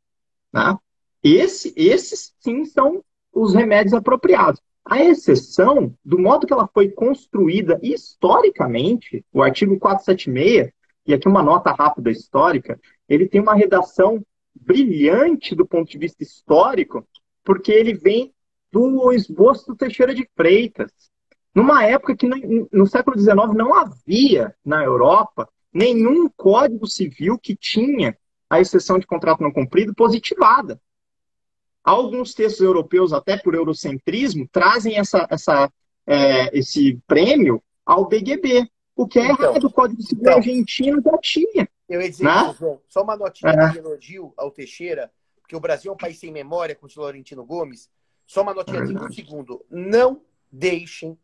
Né? 0.53 0.77
Esse, 1.22 1.72
esses 1.77 2.35
sim 2.40 2.64
são 2.64 3.05
os 3.33 3.55
remédios 3.55 3.94
apropriados. 3.94 4.61
A 4.90 5.05
exceção, 5.05 5.94
do 6.03 6.18
modo 6.18 6.46
que 6.46 6.53
ela 6.53 6.66
foi 6.72 6.88
construída 6.88 7.79
historicamente, 7.83 9.22
o 9.31 9.42
artigo 9.42 9.79
476, 9.79 10.72
e 11.07 11.12
aqui 11.12 11.29
uma 11.29 11.42
nota 11.42 11.72
rápida 11.72 12.11
histórica, 12.11 12.81
ele 13.07 13.29
tem 13.29 13.38
uma 13.38 13.55
redação 13.55 14.24
brilhante 14.59 15.55
do 15.55 15.66
ponto 15.66 15.90
de 15.90 15.98
vista 15.98 16.22
histórico, 16.22 17.07
porque 17.44 17.70
ele 17.70 17.92
vem 17.92 18.33
do 18.72 19.12
esboço 19.12 19.66
do 19.66 19.77
Teixeira 19.77 20.14
de 20.14 20.27
Freitas. 20.35 20.90
Numa 21.55 21.85
época 21.85 22.16
que 22.16 22.27
no 22.72 22.87
século 22.87 23.18
XIX 23.18 23.55
não 23.55 23.74
havia 23.74 24.55
na 24.64 24.83
Europa 24.83 25.46
nenhum 25.70 26.31
código 26.35 26.87
civil 26.87 27.38
que 27.38 27.55
tinha 27.55 28.16
a 28.48 28.59
exceção 28.59 28.98
de 28.98 29.07
contrato 29.07 29.42
não 29.42 29.53
cumprido 29.53 29.94
positivada. 29.94 30.81
Alguns 31.88 32.35
textos 32.35 32.61
europeus, 32.61 33.12
até 33.12 33.38
por 33.38 33.55
eurocentrismo, 33.55 34.46
trazem 34.53 34.98
essa, 34.98 35.27
essa, 35.31 35.72
é, 36.07 36.59
esse 36.59 37.01
prêmio 37.07 37.62
ao 37.85 38.07
BGB, 38.07 38.68
o 38.94 39.09
que 39.09 39.18
é 39.18 39.31
então, 39.31 39.51
errado. 39.51 39.64
O 39.64 39.72
Código 39.72 40.03
Civil 40.03 40.20
então, 40.20 40.35
Argentino 40.35 41.01
já 41.03 41.18
tinha. 41.18 41.68
Eu 41.88 42.03
ia 42.03 42.11
dizer, 42.11 42.24
né? 42.24 42.55
João, 42.59 42.83
só 42.88 43.03
uma 43.03 43.16
notinha 43.16 43.53
é. 43.53 43.68
de 43.70 43.79
elogio 43.79 44.35
ao 44.37 44.51
Teixeira, 44.51 45.11
porque 45.40 45.57
o 45.57 45.61
Brasil 45.61 45.90
é 45.90 45.94
um 45.94 45.96
país 45.96 46.18
sem 46.18 46.31
memória, 46.31 46.74
com 46.74 46.87
o 46.87 46.90
Laurentino 46.96 47.44
Gomes. 47.44 47.88
Só 48.27 48.42
uma 48.42 48.53
notinha 48.53 48.85
de 48.85 48.94
um 48.94 49.11
segundo. 49.11 49.64
Não 49.70 50.20
deixem 50.53 51.18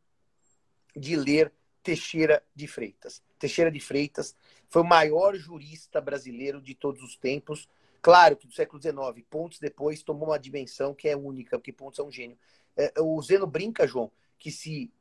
de 0.96 1.14
ler 1.14 1.52
Teixeira 1.82 2.42
de 2.54 2.66
Freitas. 2.66 3.22
Teixeira 3.38 3.70
de 3.70 3.80
Freitas 3.80 4.34
foi 4.70 4.80
o 4.80 4.86
maior 4.86 5.34
jurista 5.34 6.00
brasileiro 6.00 6.62
de 6.62 6.74
todos 6.74 7.02
os 7.02 7.16
tempos. 7.16 7.68
Claro 8.04 8.36
que 8.36 8.46
do 8.46 8.52
século 8.52 8.82
XIX, 8.82 9.26
Pontes 9.30 9.58
depois 9.58 10.02
tomou 10.02 10.28
uma 10.28 10.38
dimensão 10.38 10.94
que 10.94 11.08
é 11.08 11.16
única, 11.16 11.58
porque 11.58 11.72
Pontes 11.72 11.98
é 11.98 12.02
um 12.02 12.10
gênio. 12.10 12.36
É, 12.76 12.92
o 13.00 13.22
Zeno 13.22 13.46
brinca, 13.46 13.86
João, 13.86 14.12
que 14.38 14.50
se 14.50 14.92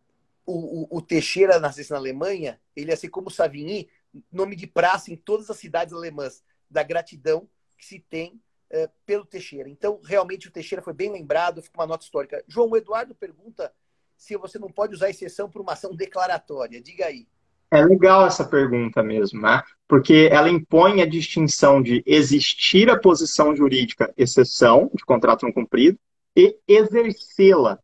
o, 0.46 0.84
o, 0.84 0.98
o, 0.98 1.02
Teixeira 1.02 1.60
nascesse 1.60 1.92
na 1.92 1.98
Alemanha, 1.98 2.62
ele 2.74 2.92
ia 2.92 2.96
ser 2.96 3.10
como 3.10 3.30
Savigny, 3.30 3.90
nome 4.32 4.56
de 4.56 4.66
praça 4.66 5.12
em 5.12 5.18
todas 5.18 5.50
as 5.50 5.58
cidades 5.58 5.94
alemãs, 5.94 6.42
da 6.72 6.82
gratidão 6.82 7.46
que 7.78 7.84
se 7.84 8.00
tem 8.00 8.42
é, 8.70 8.90
pelo 9.06 9.26
Teixeira. 9.26 9.68
Então, 9.68 10.00
realmente, 10.06 10.48
o 10.48 10.52
Teixeira 10.52 10.82
foi 10.82 10.94
bem 10.94 11.12
lembrado, 11.12 11.62
fica 11.62 11.78
uma 11.78 11.88
nota 11.88 12.06
histórica. 12.06 12.42
João, 12.48 12.74
Eduardo 12.74 13.14
pergunta 13.14 13.76
se 14.16 14.38
você 14.38 14.58
não 14.58 14.72
pode 14.72 14.96
usar 14.96 15.10
exceção 15.10 15.50
para 15.50 15.62
uma 15.62 15.74
ação 15.74 15.94
declaratória. 15.94 16.82
Diga 16.82 17.08
aí. 17.08 17.28
É 17.74 17.84
legal 17.84 18.28
essa 18.28 18.46
pergunta 18.46 19.02
mesmo, 19.02 19.42
né? 19.42 19.64
Porque 19.88 20.30
ela 20.32 20.48
impõe 20.48 21.02
a 21.02 21.08
distinção 21.08 21.82
de 21.82 22.04
existir 22.06 22.88
a 22.88 23.00
posição 23.00 23.56
jurídica 23.56 24.14
exceção 24.16 24.92
de 24.94 25.04
contrato 25.04 25.42
não 25.42 25.52
cumprido 25.52 25.98
e 26.36 26.56
exercê-la. 26.68 27.80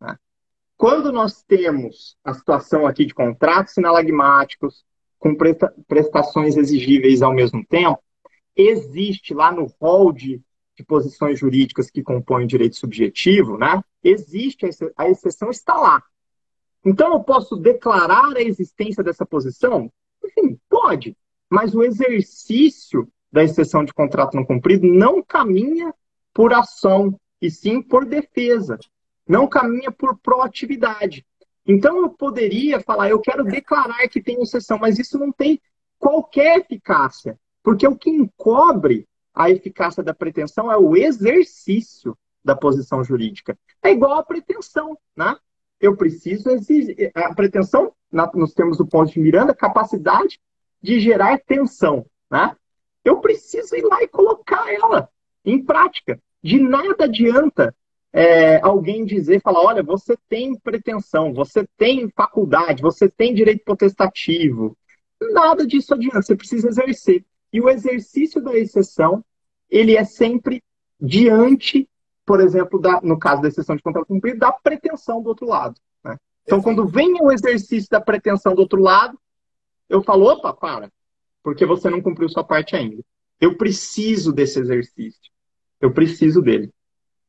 Né? 0.00 0.18
Quando 0.76 1.12
nós 1.12 1.40
temos 1.44 2.16
a 2.24 2.34
situação 2.34 2.84
aqui 2.84 3.04
de 3.06 3.14
contratos 3.14 3.74
sinalagmáticos 3.74 4.84
com 5.20 5.36
prestações 5.86 6.56
exigíveis 6.56 7.22
ao 7.22 7.32
mesmo 7.32 7.64
tempo, 7.64 8.02
existe 8.56 9.34
lá 9.34 9.52
no 9.52 9.66
rol 9.80 10.12
de, 10.12 10.42
de 10.76 10.84
posições 10.84 11.38
jurídicas 11.38 11.88
que 11.88 12.02
compõem 12.02 12.42
o 12.42 12.48
direito 12.48 12.74
subjetivo, 12.74 13.56
né? 13.56 13.80
Existe 14.02 14.66
a 14.96 15.08
exceção 15.08 15.48
está 15.48 15.74
lá. 15.74 16.02
Então, 16.88 17.12
eu 17.12 17.20
posso 17.20 17.54
declarar 17.54 18.34
a 18.34 18.40
existência 18.40 19.04
dessa 19.04 19.26
posição? 19.26 19.92
Enfim, 20.24 20.58
pode. 20.70 21.14
Mas 21.50 21.74
o 21.74 21.82
exercício 21.82 23.06
da 23.30 23.44
exceção 23.44 23.84
de 23.84 23.92
contrato 23.92 24.34
não 24.34 24.42
cumprido 24.42 24.86
não 24.86 25.22
caminha 25.22 25.94
por 26.32 26.54
ação, 26.54 27.20
e 27.42 27.50
sim 27.50 27.82
por 27.82 28.06
defesa. 28.06 28.78
Não 29.28 29.46
caminha 29.46 29.92
por 29.92 30.16
proatividade. 30.18 31.26
Então, 31.66 31.98
eu 31.98 32.08
poderia 32.08 32.80
falar, 32.80 33.10
eu 33.10 33.20
quero 33.20 33.44
declarar 33.44 34.08
que 34.08 34.22
tem 34.22 34.40
exceção, 34.40 34.78
mas 34.78 34.98
isso 34.98 35.18
não 35.18 35.30
tem 35.30 35.60
qualquer 35.98 36.60
eficácia. 36.60 37.38
Porque 37.62 37.86
o 37.86 37.98
que 37.98 38.08
encobre 38.08 39.06
a 39.34 39.50
eficácia 39.50 40.02
da 40.02 40.14
pretensão 40.14 40.72
é 40.72 40.76
o 40.78 40.96
exercício 40.96 42.16
da 42.42 42.56
posição 42.56 43.04
jurídica. 43.04 43.58
É 43.82 43.90
igual 43.90 44.14
à 44.14 44.22
pretensão, 44.22 44.96
né? 45.14 45.36
Eu 45.80 45.96
preciso 45.96 46.50
exigir. 46.50 47.10
A 47.14 47.34
pretensão, 47.34 47.92
nos 48.34 48.54
termos 48.54 48.78
do 48.78 48.86
ponto 48.86 49.12
de 49.12 49.20
Miranda, 49.20 49.54
capacidade 49.54 50.40
de 50.82 51.00
gerar 51.00 51.38
tensão. 51.40 52.06
Né? 52.30 52.54
Eu 53.04 53.20
preciso 53.20 53.74
ir 53.76 53.82
lá 53.82 54.02
e 54.02 54.08
colocar 54.08 54.72
ela 54.72 55.08
em 55.44 55.62
prática. 55.64 56.20
De 56.42 56.58
nada 56.60 57.04
adianta 57.04 57.74
é, 58.12 58.60
alguém 58.60 59.04
dizer, 59.04 59.40
falar, 59.40 59.60
olha, 59.60 59.82
você 59.82 60.16
tem 60.28 60.58
pretensão, 60.58 61.32
você 61.32 61.66
tem 61.76 62.08
faculdade, 62.10 62.82
você 62.82 63.08
tem 63.08 63.34
direito 63.34 63.64
potestativo. 63.64 64.76
Nada 65.20 65.66
disso 65.66 65.94
adianta, 65.94 66.22
você 66.22 66.36
precisa 66.36 66.68
exercer. 66.68 67.24
E 67.52 67.60
o 67.60 67.68
exercício 67.68 68.40
da 68.42 68.56
exceção, 68.56 69.24
ele 69.70 69.96
é 69.96 70.04
sempre 70.04 70.62
diante 71.00 71.88
por 72.28 72.42
exemplo, 72.42 72.78
da, 72.78 73.00
no 73.00 73.18
caso 73.18 73.40
da 73.40 73.48
exceção 73.48 73.74
de 73.74 73.82
contrato 73.82 74.06
cumprido, 74.06 74.38
da 74.38 74.52
pretensão 74.52 75.22
do 75.22 75.30
outro 75.30 75.46
lado. 75.46 75.80
Né? 76.04 76.14
Então, 76.42 76.60
quando 76.60 76.86
vem 76.86 77.14
o 77.22 77.32
exercício 77.32 77.88
da 77.90 78.02
pretensão 78.02 78.54
do 78.54 78.60
outro 78.60 78.82
lado, 78.82 79.18
eu 79.88 80.02
falo, 80.02 80.26
opa, 80.26 80.52
para, 80.52 80.92
porque 81.42 81.64
você 81.64 81.88
não 81.88 82.02
cumpriu 82.02 82.28
sua 82.28 82.44
parte 82.44 82.76
ainda. 82.76 83.02
Eu 83.40 83.56
preciso 83.56 84.30
desse 84.30 84.60
exercício. 84.60 85.32
Eu 85.80 85.90
preciso 85.90 86.42
dele. 86.42 86.70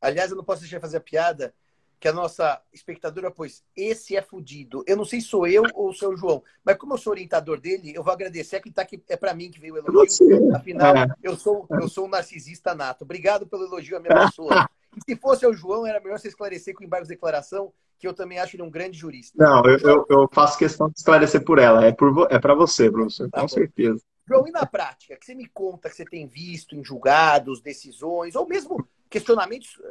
Aliás, 0.01 0.31
eu 0.31 0.37
não 0.37 0.43
posso 0.43 0.61
deixar 0.61 0.79
de 0.79 0.81
fazer 0.81 0.97
a 0.97 1.01
piada 1.01 1.53
que 1.97 2.07
a 2.09 2.13
nossa 2.13 2.61
espectadora 2.73 3.31
pôs, 3.31 3.63
esse 3.75 4.17
é 4.17 4.21
fudido. 4.21 4.83
Eu 4.85 4.97
não 4.97 5.05
sei 5.05 5.21
se 5.21 5.27
sou 5.27 5.47
eu 5.47 5.63
ou 5.73 5.93
sou 5.93 6.13
o 6.13 6.17
João, 6.17 6.43
mas 6.63 6.77
como 6.77 6.93
eu 6.93 6.97
sou 6.97 7.11
orientador 7.11 7.59
dele, 7.59 7.93
eu 7.95 8.03
vou 8.03 8.11
agradecer 8.11 8.59
que 8.61 8.71
tá 8.71 8.81
aqui, 8.81 9.01
é 9.07 9.17
para 9.17 9.33
mim 9.33 9.51
que 9.51 9.59
veio 9.59 9.75
o 9.75 9.77
elogio. 9.77 10.55
Afinal, 10.55 10.95
é. 10.95 11.07
eu 11.21 11.37
sou 11.37 11.67
eu 11.69 11.87
sou 11.87 12.05
um 12.05 12.09
narcisista 12.09 12.73
nato. 12.73 13.03
Obrigado 13.03 13.47
pelo 13.47 13.65
elogio 13.65 13.97
à 13.97 13.99
minha 13.99 14.15
pessoa. 14.27 14.69
E 14.95 15.01
se 15.11 15.19
fosse 15.19 15.45
o 15.45 15.53
João, 15.53 15.85
era 15.85 15.99
melhor 15.99 16.19
você 16.19 16.27
esclarecer 16.27 16.73
com 16.73 16.81
o 16.81 16.85
embargo 16.85 17.05
de 17.05 17.13
declaração, 17.13 17.71
que 17.97 18.07
eu 18.07 18.13
também 18.13 18.39
acho 18.39 18.55
ele 18.55 18.63
um 18.63 18.69
grande 18.69 18.97
jurista. 18.97 19.35
Não, 19.37 19.63
eu, 19.65 19.77
eu, 19.79 20.05
eu 20.09 20.29
faço 20.31 20.57
questão 20.57 20.87
de 20.89 20.97
esclarecer 20.97 21.43
por 21.43 21.59
ela. 21.59 21.85
É, 21.85 21.91
por, 21.91 22.27
é 22.31 22.39
para 22.39 22.55
você, 22.55 22.89
professor, 22.89 23.29
tá 23.29 23.41
com 23.41 23.43
bom. 23.43 23.47
certeza. 23.47 24.01
João, 24.27 24.47
e 24.47 24.51
na 24.51 24.65
prática, 24.65 25.15
que 25.15 25.25
você 25.25 25.33
me 25.33 25.47
conta 25.47 25.89
que 25.89 25.95
você 25.95 26.05
tem 26.05 26.27
visto 26.27 26.75
em 26.75 26.83
julgados, 26.83 27.61
decisões, 27.61 28.35
ou 28.35 28.47
mesmo 28.47 28.87
questionamentos 29.09 29.81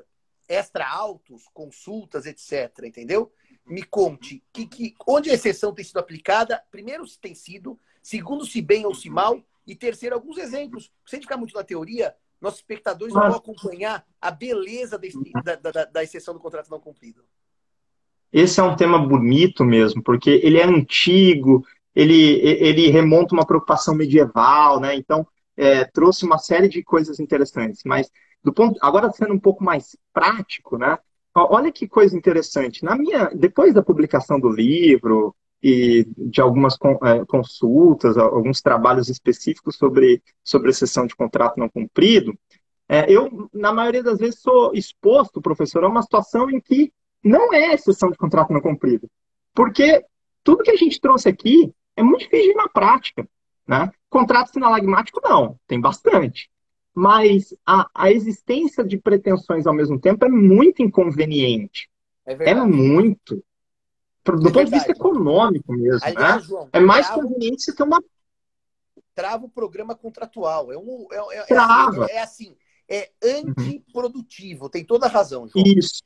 extra 0.49 0.89
altos, 0.89 1.45
consultas, 1.53 2.25
etc., 2.25 2.85
entendeu? 2.85 3.33
me 3.69 3.83
conte 3.83 4.43
que, 4.53 4.67
que, 4.67 4.95
onde 5.07 5.31
a 5.31 5.35
exceção 5.35 5.75
tem 5.75 5.85
sido 5.85 5.99
aplicada, 5.99 6.63
primeiro, 6.71 7.07
se 7.07 7.19
tem 7.19 7.35
sido, 7.35 7.79
segundo, 8.03 8.45
se 8.47 8.61
bem 8.63 8.87
ou 8.87 8.95
se 8.95 9.11
mal, 9.11 9.43
e 9.67 9.77
terceiro, 9.77 10.15
alguns 10.15 10.39
exemplos. 10.39 10.91
Se 11.07 11.15
a 11.15 11.17
gente 11.17 11.25
ficar 11.25 11.37
muito 11.37 11.55
na 11.55 11.63
teoria, 11.63 12.15
nossos 12.41 12.61
espectadores 12.61 13.15
não 13.15 13.23
vão 13.23 13.37
acompanhar 13.37 14.05
a 14.21 14.31
beleza 14.31 14.99
da, 15.45 15.57
da, 15.57 15.85
da 15.85 16.03
exceção 16.03 16.35
do 16.35 16.41
contrato 16.41 16.71
não 16.71 16.81
cumprido. 16.81 17.23
Esse 18.33 18.61
é 18.61 18.63
um 18.63 18.77
tema 18.77 18.99
bonito 18.99 19.65
mesmo, 19.65 20.03
porque 20.03 20.41
ele 20.43 20.59
é 20.59 20.65
antigo, 20.65 21.65
ele, 21.95 22.41
ele 22.41 22.89
remonta 22.89 23.35
uma 23.35 23.47
preocupação 23.47 23.95
medieval, 23.95 24.79
né? 24.79 24.95
Então, 24.95 25.27
é, 25.57 25.85
trouxe 25.85 26.25
uma 26.25 26.39
série 26.39 26.69
de 26.69 26.83
coisas 26.83 27.19
interessantes. 27.19 27.83
Mas, 27.85 28.11
do 28.45 28.53
ponto, 28.53 28.79
agora 28.83 29.11
sendo 29.11 29.35
um 29.35 29.41
pouco 29.41 29.65
mais 29.65 29.97
prático, 30.13 30.79
né? 30.79 30.99
Olha 31.35 31.73
que 31.73 31.89
coisa 31.89 32.17
interessante. 32.17 32.85
Na 32.85 32.97
minha, 32.97 33.31
depois 33.35 33.73
da 33.73 33.83
publicação 33.83 34.39
do 34.39 34.49
livro 34.49 35.35
e 35.63 36.07
de 36.17 36.41
algumas 36.41 36.77
é, 37.05 37.25
consultas, 37.27 38.17
alguns 38.17 38.61
trabalhos 38.63 39.09
específicos 39.09 39.77
sobre, 39.77 40.23
sobre 40.45 40.71
exceção 40.71 41.07
de 41.07 41.17
contrato 41.17 41.59
não 41.59 41.69
cumprido, 41.69 42.37
é, 42.89 43.11
eu, 43.13 43.51
na 43.53 43.73
maioria 43.73 44.03
das 44.03 44.19
vezes, 44.19 44.41
sou 44.41 44.73
exposto, 44.73 45.43
professor, 45.43 45.85
a 45.85 45.89
uma 45.89 46.03
situação 46.03 46.51
em 46.51 46.59
que 46.59 46.91
não 47.23 47.53
é 47.53 47.75
exceção 47.75 48.11
de 48.11 48.17
contrato 48.17 48.53
não 48.53 48.61
cumprido. 48.61 49.11
Porque 49.55 50.05
tudo 50.43 50.63
que 50.63 50.71
a 50.71 50.77
gente 50.77 51.01
trouxe 51.01 51.29
aqui 51.29 51.71
é 51.95 52.03
muito 52.03 52.21
difícil 52.21 52.55
na 52.55 52.69
prática. 52.69 53.29
Né? 53.67 53.93
Contrato 54.09 54.53
sinalagmático, 54.53 55.21
não, 55.23 55.59
tem 55.67 55.79
bastante. 55.79 56.49
Mas 56.95 57.55
a, 57.67 57.89
a 57.95 58.11
existência 58.11 58.83
de 58.83 58.97
pretensões 58.97 59.67
ao 59.67 59.75
mesmo 59.75 60.01
tempo 60.01 60.25
é 60.25 60.29
muito 60.29 60.83
inconveniente. 60.83 61.91
É, 62.25 62.51
é 62.51 62.55
muito. 62.55 63.45
Do 64.37 64.49
é 64.49 64.53
ponto 64.53 64.65
de 64.65 64.71
vista 64.71 64.93
econômico 64.93 65.73
mesmo. 65.73 66.01
Aliás, 66.03 66.43
né? 66.43 66.49
João, 66.49 66.69
é 66.73 66.81
mais 66.81 67.07
trava, 67.07 67.23
conveniente 67.23 67.63
você 67.63 67.75
ter 67.75 67.83
uma. 67.83 68.03
Trava 69.15 69.47
o 69.47 69.51
programa 69.51 69.95
contratual. 69.95 70.73
É, 70.73 70.79
um, 70.79 71.07
é, 71.11 71.17
é, 71.17 71.55
é 71.55 71.59
assim, 71.59 72.01
é 72.11 72.23
assim, 72.23 72.57
é 72.89 73.11
antiprodutivo. 73.23 74.65
Uhum. 74.65 74.71
Tem 74.71 74.85
toda 74.85 75.07
a 75.07 75.09
razão, 75.09 75.49
João. 75.49 75.65
Isso. 75.67 76.03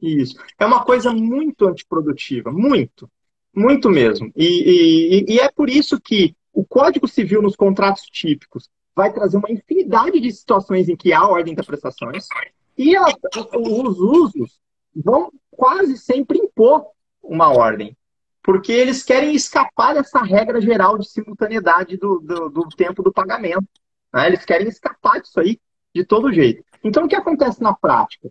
Isso. 0.00 0.36
É 0.58 0.64
uma 0.64 0.84
coisa 0.84 1.12
muito 1.12 1.66
antiprodutiva. 1.66 2.50
Muito. 2.50 3.10
Muito 3.54 3.90
mesmo. 3.90 4.32
E, 4.36 5.24
e, 5.26 5.34
e, 5.34 5.40
é 5.40 5.50
por 5.50 5.68
isso 5.68 6.00
que 6.00 6.34
o 6.52 6.64
Código 6.64 7.08
Civil 7.08 7.42
nos 7.42 7.56
contratos 7.56 8.04
típicos 8.04 8.68
vai 8.94 9.12
trazer 9.12 9.36
uma 9.36 9.50
infinidade 9.50 10.20
de 10.20 10.32
situações 10.32 10.88
em 10.88 10.96
que 10.96 11.12
há 11.12 11.26
ordem 11.26 11.54
das 11.54 11.66
prestações 11.66 12.28
e 12.76 12.94
ela, 12.94 13.12
os 13.56 13.98
usos 13.98 14.60
vão 14.94 15.30
quase 15.50 15.98
sempre 15.98 16.38
impor 16.38 16.86
uma 17.30 17.48
ordem, 17.48 17.96
porque 18.42 18.72
eles 18.72 19.04
querem 19.04 19.32
escapar 19.34 19.94
dessa 19.94 20.20
regra 20.20 20.60
geral 20.60 20.98
de 20.98 21.08
simultaneidade 21.08 21.96
do, 21.96 22.18
do, 22.18 22.48
do 22.48 22.68
tempo 22.70 23.04
do 23.04 23.12
pagamento. 23.12 23.68
Né? 24.12 24.26
Eles 24.26 24.44
querem 24.44 24.66
escapar 24.66 25.20
disso 25.20 25.38
aí 25.38 25.60
de 25.94 26.04
todo 26.04 26.32
jeito. 26.32 26.64
Então, 26.82 27.04
o 27.04 27.08
que 27.08 27.14
acontece 27.14 27.62
na 27.62 27.72
prática? 27.72 28.30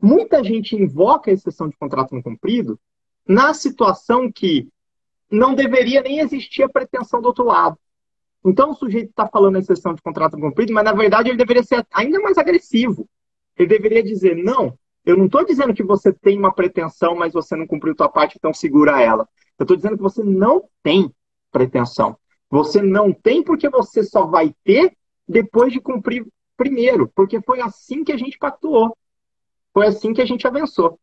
Muita 0.00 0.44
gente 0.44 0.76
invoca 0.76 1.30
a 1.30 1.34
exceção 1.34 1.68
de 1.68 1.76
contrato 1.76 2.14
não 2.14 2.22
cumprido 2.22 2.78
na 3.26 3.52
situação 3.52 4.30
que 4.30 4.68
não 5.28 5.54
deveria 5.54 6.00
nem 6.02 6.20
existir 6.20 6.62
a 6.62 6.68
pretensão 6.68 7.20
do 7.20 7.26
outro 7.26 7.44
lado. 7.44 7.76
Então 8.44 8.70
o 8.70 8.74
sujeito 8.74 9.10
está 9.10 9.26
falando 9.26 9.56
a 9.56 9.58
exceção 9.58 9.92
de 9.92 10.02
contrato 10.02 10.38
cumprido, 10.38 10.72
mas 10.72 10.84
na 10.84 10.92
verdade 10.92 11.30
ele 11.30 11.38
deveria 11.38 11.64
ser 11.64 11.84
ainda 11.92 12.20
mais 12.20 12.38
agressivo. 12.38 13.08
Ele 13.58 13.68
deveria 13.68 14.04
dizer, 14.04 14.36
não, 14.36 14.78
eu 15.06 15.16
não 15.16 15.26
estou 15.26 15.44
dizendo 15.44 15.72
que 15.72 15.84
você 15.84 16.12
tem 16.12 16.36
uma 16.36 16.52
pretensão, 16.52 17.14
mas 17.14 17.32
você 17.32 17.54
não 17.54 17.66
cumpriu 17.66 17.94
sua 17.96 18.08
parte, 18.08 18.36
então 18.36 18.52
segura 18.52 19.00
ela. 19.00 19.26
Eu 19.56 19.62
estou 19.62 19.76
dizendo 19.76 19.96
que 19.96 20.02
você 20.02 20.22
não 20.22 20.68
tem 20.82 21.10
pretensão. 21.52 22.18
Você 22.50 22.82
não 22.82 23.12
tem 23.12 23.42
porque 23.42 23.68
você 23.68 24.02
só 24.02 24.26
vai 24.26 24.52
ter 24.64 24.96
depois 25.26 25.72
de 25.72 25.80
cumprir 25.80 26.26
primeiro, 26.56 27.10
porque 27.14 27.40
foi 27.40 27.60
assim 27.60 28.02
que 28.02 28.12
a 28.12 28.16
gente 28.16 28.36
pactuou. 28.36 28.96
Foi 29.72 29.86
assim 29.86 30.12
que 30.12 30.20
a 30.20 30.26
gente 30.26 30.46
avançou. 30.46 30.98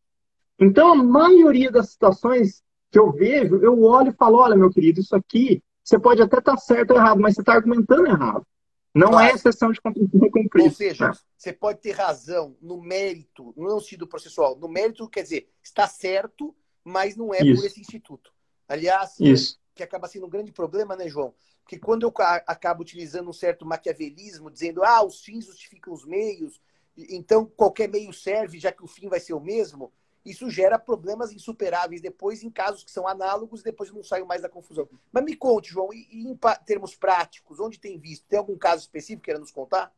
Então, 0.58 0.92
a 0.92 0.94
maioria 0.94 1.70
das 1.70 1.90
situações 1.90 2.62
que 2.90 2.98
eu 2.98 3.10
vejo, 3.10 3.56
eu 3.56 3.82
olho 3.82 4.10
e 4.10 4.16
falo: 4.16 4.38
olha, 4.38 4.54
meu 4.54 4.70
querido, 4.70 5.00
isso 5.00 5.16
aqui, 5.16 5.62
você 5.82 5.98
pode 5.98 6.20
até 6.20 6.38
estar 6.38 6.52
tá 6.52 6.58
certo 6.58 6.90
ou 6.90 6.96
errado, 6.96 7.20
mas 7.20 7.34
você 7.34 7.40
está 7.40 7.54
argumentando 7.54 8.06
errado. 8.06 8.46
Não 8.94 9.10
claro. 9.10 9.32
é 9.32 9.34
exceção 9.34 9.72
de 9.72 9.80
cumprir. 9.80 10.64
Ou 10.64 10.70
seja, 10.70 11.08
né? 11.08 11.14
você 11.36 11.52
pode 11.52 11.80
ter 11.80 11.90
razão 11.92 12.56
no 12.62 12.80
mérito, 12.80 13.52
não 13.56 13.74
no 13.74 13.80
sentido 13.80 14.06
processual. 14.06 14.56
No 14.56 14.68
mérito, 14.68 15.08
quer 15.08 15.22
dizer, 15.22 15.50
está 15.62 15.88
certo, 15.88 16.54
mas 16.84 17.16
não 17.16 17.34
é 17.34 17.42
isso. 17.42 17.60
por 17.60 17.66
esse 17.66 17.80
instituto. 17.80 18.32
Aliás, 18.68 19.18
isso. 19.18 19.58
que 19.74 19.82
acaba 19.82 20.06
sendo 20.06 20.26
um 20.26 20.30
grande 20.30 20.52
problema, 20.52 20.94
né, 20.94 21.08
João? 21.08 21.34
Porque 21.62 21.78
quando 21.78 22.04
eu 22.04 22.12
acabo 22.46 22.82
utilizando 22.82 23.28
um 23.28 23.32
certo 23.32 23.66
maquiavelismo, 23.66 24.50
dizendo, 24.50 24.84
ah, 24.84 25.04
os 25.04 25.22
fins 25.22 25.46
justificam 25.46 25.92
os 25.92 26.04
meios, 26.04 26.60
então 26.96 27.46
qualquer 27.46 27.88
meio 27.88 28.12
serve, 28.12 28.60
já 28.60 28.70
que 28.70 28.84
o 28.84 28.86
fim 28.86 29.08
vai 29.08 29.18
ser 29.18 29.32
o 29.32 29.40
mesmo, 29.40 29.92
isso 30.24 30.48
gera 30.48 30.78
problemas 30.78 31.32
insuperáveis 31.32 32.00
depois 32.00 32.42
em 32.42 32.50
casos 32.50 32.82
que 32.82 32.90
são 32.90 33.06
análogos 33.06 33.60
e 33.60 33.64
depois 33.64 33.92
não 33.92 34.02
saio 34.02 34.26
mais 34.26 34.42
da 34.42 34.48
confusão. 34.48 34.88
Mas 35.12 35.24
me 35.24 35.36
conte, 35.36 35.70
João, 35.70 35.92
e, 35.92 36.06
em 36.12 36.38
termos 36.64 36.96
práticos, 36.96 37.60
onde 37.60 37.78
tem 37.78 37.98
visto? 37.98 38.26
Tem 38.26 38.38
algum 38.38 38.56
caso 38.56 38.82
específico 38.82 39.20
que 39.20 39.26
queira 39.26 39.40
nos 39.40 39.50
contar? 39.50 39.92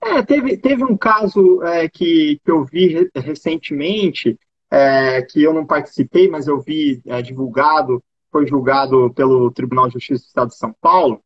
É, 0.00 0.22
teve, 0.22 0.56
teve 0.56 0.82
um 0.82 0.96
caso 0.96 1.62
é, 1.62 1.88
que, 1.88 2.40
que 2.44 2.50
eu 2.50 2.64
vi 2.64 3.10
recentemente, 3.14 4.38
é, 4.70 5.22
que 5.22 5.42
eu 5.42 5.52
não 5.52 5.66
participei, 5.66 6.28
mas 6.28 6.46
eu 6.46 6.58
vi 6.58 7.02
é, 7.06 7.20
divulgado, 7.20 8.02
foi 8.32 8.46
julgado 8.46 9.12
pelo 9.12 9.50
Tribunal 9.50 9.88
de 9.88 9.94
Justiça 9.94 10.24
do 10.24 10.26
Estado 10.26 10.48
de 10.48 10.56
São 10.56 10.74
Paulo, 10.80 11.22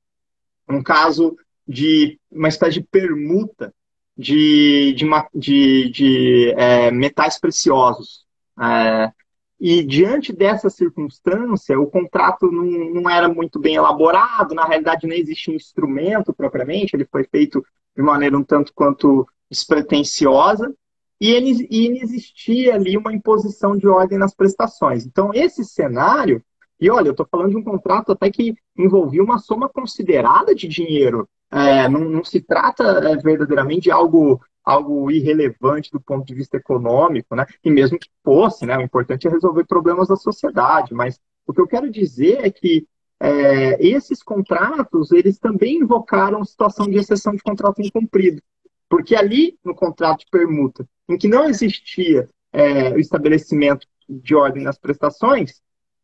um 0.68 0.82
caso 0.82 1.36
de 1.66 2.18
uma 2.30 2.48
espécie 2.48 2.80
de 2.80 2.86
permuta 2.86 3.72
de, 4.16 4.94
de, 4.94 5.06
de, 5.34 5.90
de 5.90 6.54
é, 6.56 6.90
metais 6.90 7.38
preciosos. 7.38 8.24
É, 8.60 9.12
e 9.60 9.82
diante 9.82 10.32
dessa 10.32 10.68
circunstância, 10.68 11.78
o 11.78 11.86
contrato 11.86 12.50
não, 12.50 12.64
não 13.02 13.10
era 13.10 13.28
muito 13.28 13.58
bem 13.58 13.76
elaborado, 13.76 14.54
na 14.54 14.64
realidade 14.64 15.06
nem 15.06 15.20
existia 15.20 15.54
instrumento 15.54 16.32
propriamente, 16.32 16.94
ele 16.94 17.06
foi 17.06 17.24
feito 17.24 17.64
de 17.96 18.02
maneira 18.02 18.36
um 18.36 18.42
tanto 18.42 18.72
quanto 18.74 19.26
despretensiosa, 19.50 20.74
e, 21.20 21.30
ele, 21.30 21.66
e 21.70 22.02
existia 22.02 22.74
ali 22.74 22.96
uma 22.96 23.12
imposição 23.12 23.76
de 23.76 23.86
ordem 23.86 24.18
nas 24.18 24.34
prestações. 24.34 25.06
Então, 25.06 25.30
esse 25.32 25.64
cenário, 25.64 26.42
e 26.80 26.90
olha, 26.90 27.08
eu 27.08 27.12
estou 27.12 27.26
falando 27.30 27.50
de 27.50 27.56
um 27.56 27.64
contrato 27.64 28.12
até 28.12 28.30
que 28.30 28.54
envolvia 28.76 29.22
uma 29.22 29.38
soma 29.38 29.68
considerada 29.68 30.54
de 30.54 30.66
dinheiro 30.66 31.28
é, 31.54 31.88
não, 31.88 32.00
não, 32.00 32.24
se 32.24 32.40
trata 32.40 32.82
é, 32.82 33.16
verdadeiramente 33.16 33.82
de 33.82 33.90
algo, 33.92 34.42
algo 34.64 35.08
irrelevante 35.08 35.88
do 35.92 36.00
ponto 36.00 36.26
de 36.26 36.34
vista 36.34 36.56
econômico, 36.56 37.36
né? 37.36 37.46
E 37.62 37.70
mesmo 37.70 37.96
que 37.96 38.08
fosse, 38.24 38.66
né? 38.66 38.76
O 38.76 38.82
importante 38.82 39.28
é 39.28 39.30
resolver 39.30 39.64
problemas 39.64 40.08
da 40.08 40.16
sociedade. 40.16 40.92
Mas 40.92 41.20
o 41.46 41.52
que 41.54 41.60
eu 41.60 41.68
quero 41.68 41.88
dizer 41.88 42.44
é 42.44 42.50
que 42.50 42.88
é, 43.20 43.86
esses 43.86 44.20
contratos, 44.20 45.12
eles 45.12 45.38
também 45.38 45.78
invocaram 45.78 46.44
situação 46.44 46.88
de 46.88 46.98
exceção 46.98 47.32
de 47.36 47.42
contrato 47.42 47.80
incumprido. 47.80 48.42
Porque 48.88 49.14
ali, 49.14 49.56
no 49.64 49.76
contrato 49.76 50.20
de 50.20 50.30
permuta, 50.32 50.84
em 51.08 51.16
que 51.16 51.28
não 51.28 51.48
existia 51.48 52.28
é, 52.52 52.90
o 52.90 52.98
estabelecimento 52.98 53.86
de 54.08 54.34
ordem 54.34 54.64
nas 54.64 54.76
prestações, 54.76 55.62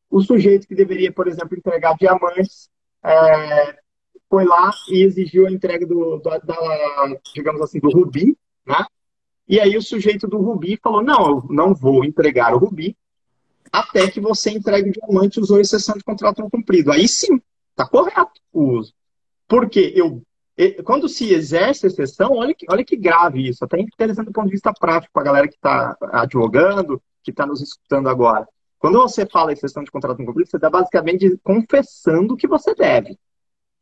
o 0.08 0.22
sujeito 0.22 0.68
que 0.68 0.76
deveria, 0.76 1.12
por 1.12 1.26
exemplo, 1.26 1.58
entregar 1.58 1.96
diamantes 1.96 2.70
é, 3.02 3.79
foi 4.30 4.44
lá 4.44 4.70
e 4.88 5.02
exigiu 5.02 5.46
a 5.46 5.50
entrega 5.50 5.84
do, 5.84 6.18
do 6.18 6.30
da, 6.30 7.20
digamos 7.34 7.60
assim, 7.60 7.80
do 7.80 7.90
Rubi, 7.90 8.38
né? 8.64 8.86
E 9.48 9.58
aí 9.58 9.76
o 9.76 9.82
sujeito 9.82 10.28
do 10.28 10.38
Rubi 10.38 10.78
falou, 10.80 11.02
não, 11.02 11.26
eu 11.26 11.44
não 11.50 11.74
vou 11.74 12.04
entregar 12.04 12.54
o 12.54 12.58
Rubi 12.58 12.96
até 13.72 14.08
que 14.08 14.20
você 14.20 14.50
entregue 14.50 14.90
o 14.90 14.92
diamante 14.92 15.40
usou 15.40 15.60
exceção 15.60 15.96
de 15.96 16.04
contrato 16.04 16.40
não 16.40 16.48
cumprido. 16.48 16.92
Aí 16.92 17.08
sim, 17.08 17.40
está 17.70 17.86
correto 17.86 18.40
o 18.52 18.78
uso. 18.78 18.94
Porque 19.48 19.92
eu, 19.96 20.22
quando 20.84 21.08
se 21.08 21.32
exerce 21.32 21.88
exceção, 21.88 22.36
olha 22.36 22.54
que, 22.54 22.66
olha 22.68 22.84
que 22.84 22.96
grave 22.96 23.48
isso, 23.48 23.64
até 23.64 23.80
interessante 23.80 24.26
do 24.26 24.32
ponto 24.32 24.46
de 24.46 24.52
vista 24.52 24.72
prático 24.72 25.12
para 25.12 25.22
a 25.22 25.24
galera 25.24 25.48
que 25.48 25.56
está 25.56 25.96
advogando, 26.12 27.02
que 27.22 27.32
está 27.32 27.44
nos 27.44 27.60
escutando 27.60 28.08
agora. 28.08 28.46
Quando 28.78 28.98
você 29.00 29.26
fala 29.26 29.52
exceção 29.52 29.82
de 29.82 29.90
contrato 29.90 30.18
não 30.18 30.26
cumprido, 30.26 30.48
você 30.48 30.56
está 30.56 30.70
basicamente 30.70 31.36
confessando 31.42 32.36
que 32.36 32.46
você 32.46 32.74
deve. 32.74 33.18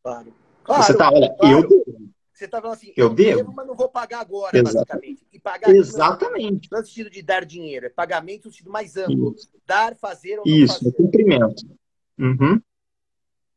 Claro. 0.08 0.34
claro 0.64 0.82
você 0.82 0.96
tá, 0.96 1.10
olha, 1.12 1.34
claro. 1.38 1.68
eu. 1.70 2.08
Você 2.32 2.44
está 2.44 2.60
falando 2.60 2.76
assim, 2.76 2.92
eu, 2.96 3.08
eu 3.08 3.14
devo, 3.14 3.38
devo, 3.38 3.52
mas 3.52 3.66
não 3.66 3.74
vou 3.74 3.88
pagar 3.88 4.20
agora, 4.20 4.56
Exatamente. 4.56 4.86
basicamente. 4.86 5.26
E 5.32 5.40
pagar 5.40 5.70
Exatamente. 5.74 6.68
Não 6.70 6.78
é 6.78 6.84
sentido 6.84 7.10
de 7.10 7.20
dar 7.20 7.44
dinheiro, 7.44 7.86
é 7.86 7.88
pagamento 7.88 8.44
no 8.46 8.52
sentido 8.52 8.70
mais 8.70 8.96
amplo. 8.96 9.34
Isso. 9.36 9.48
Dar, 9.66 9.96
fazer 9.96 10.38
ou 10.38 10.46
não 10.46 10.54
Isso, 10.54 10.78
fazer. 10.78 10.92
cumprimento. 10.92 11.66
Uhum. 12.16 12.60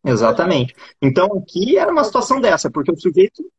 Exatamente. 0.03 0.75
Então 0.99 1.27
aqui 1.37 1.77
era 1.77 1.91
uma 1.91 2.03
situação 2.03 2.41
dessa, 2.41 2.71
porque 2.71 2.91
o 2.91 2.99
sujeito, 2.99 3.51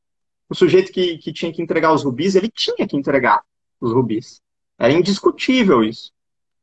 o 0.48 0.55
sujeito 0.57 0.90
que, 0.90 1.18
que 1.18 1.33
tinha 1.33 1.52
que 1.52 1.62
entregar 1.62 1.92
os 1.92 2.02
rubis, 2.02 2.35
ele 2.35 2.50
tinha 2.50 2.87
que 2.87 2.96
entregar 2.96 3.42
os 3.81 3.92
rubis. 3.92 4.42
Era 4.76 4.92
indiscutível 4.92 5.85
isso. 5.85 6.11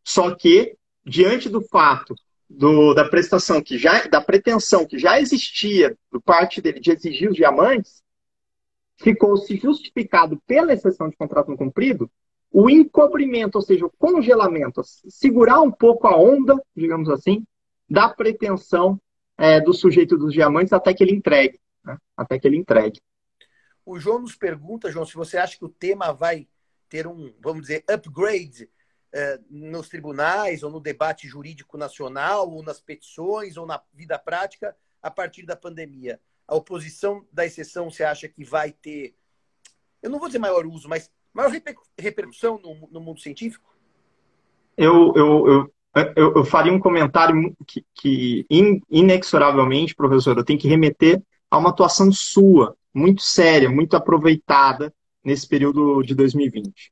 Só 0.03 0.35
que 0.35 0.75
diante 1.05 1.47
do 1.47 1.61
fato 1.61 2.13
do, 2.49 2.93
da 2.93 3.07
prestação 3.07 3.61
que 3.61 3.77
já, 3.77 4.07
da 4.07 4.19
pretensão 4.19 4.85
que 4.85 4.97
já 4.97 5.19
existia 5.19 5.95
por 6.09 6.21
parte 6.21 6.61
dele 6.61 6.79
de 6.79 6.91
exigir 6.91 7.29
os 7.29 7.35
diamantes, 7.35 8.01
ficou-se 8.97 9.55
justificado 9.55 10.41
pela 10.47 10.73
exceção 10.73 11.09
de 11.09 11.15
contrato 11.15 11.49
não 11.49 11.57
cumprido 11.57 12.09
o 12.51 12.69
encobrimento, 12.69 13.57
ou 13.57 13.61
seja, 13.61 13.85
o 13.85 13.91
congelamento, 13.91 14.81
segurar 14.83 15.61
um 15.61 15.71
pouco 15.71 16.07
a 16.07 16.17
onda, 16.17 16.55
digamos 16.75 17.07
assim, 17.09 17.45
da 17.87 18.09
pretensão 18.09 18.99
é, 19.37 19.61
do 19.61 19.71
sujeito 19.71 20.17
dos 20.17 20.33
diamantes 20.33 20.73
até 20.73 20.93
que 20.93 21.03
ele 21.03 21.13
entregue. 21.13 21.59
Né? 21.83 21.97
Até 22.17 22.39
que 22.39 22.47
ele 22.47 22.57
entregue. 22.57 22.99
O 23.85 23.99
João 23.99 24.19
nos 24.19 24.35
pergunta, 24.35 24.91
João, 24.91 25.05
se 25.05 25.15
você 25.15 25.37
acha 25.37 25.57
que 25.57 25.65
o 25.65 25.69
tema 25.69 26.11
vai 26.11 26.47
ter 26.89 27.05
um, 27.05 27.31
vamos 27.39 27.61
dizer, 27.61 27.83
upgrade 27.87 28.67
eh, 29.11 29.39
nos 29.49 29.89
tribunais, 29.89 30.61
ou 30.61 30.69
no 30.69 30.79
debate 30.79 31.27
jurídico 31.27 31.77
nacional, 31.77 32.49
ou 32.49 32.61
nas 32.61 32.79
petições, 32.79 33.57
ou 33.57 33.65
na 33.65 33.81
vida 33.93 34.19
prática, 34.19 34.75
a 35.01 35.09
partir 35.09 35.45
da 35.45 35.55
pandemia? 35.55 36.19
A 36.47 36.55
oposição 36.55 37.25
da 37.31 37.45
exceção, 37.45 37.89
você 37.89 38.03
acha 38.03 38.27
que 38.27 38.43
vai 38.43 38.71
ter, 38.71 39.15
eu 40.01 40.09
não 40.09 40.19
vou 40.19 40.27
dizer 40.27 40.39
maior 40.39 40.65
uso, 40.65 40.87
mas 40.87 41.11
maior 41.33 41.51
repercussão 41.97 42.59
no, 42.59 42.87
no 42.91 42.99
mundo 42.99 43.19
científico? 43.19 43.75
Eu, 44.77 45.13
eu, 45.15 45.47
eu, 45.47 45.73
eu, 46.15 46.35
eu 46.35 46.45
faria 46.45 46.71
um 46.71 46.79
comentário 46.79 47.55
que, 47.67 47.85
que 47.93 48.45
inexoravelmente, 48.89 49.95
professor, 49.95 50.37
eu 50.37 50.45
tenho 50.45 50.59
que 50.59 50.67
remeter 50.67 51.21
a 51.49 51.57
uma 51.57 51.69
atuação 51.69 52.11
sua, 52.11 52.77
muito 52.93 53.21
séria, 53.21 53.69
muito 53.69 53.95
aproveitada 53.95 54.93
nesse 55.23 55.47
período 55.47 56.01
de 56.03 56.13
2020. 56.15 56.91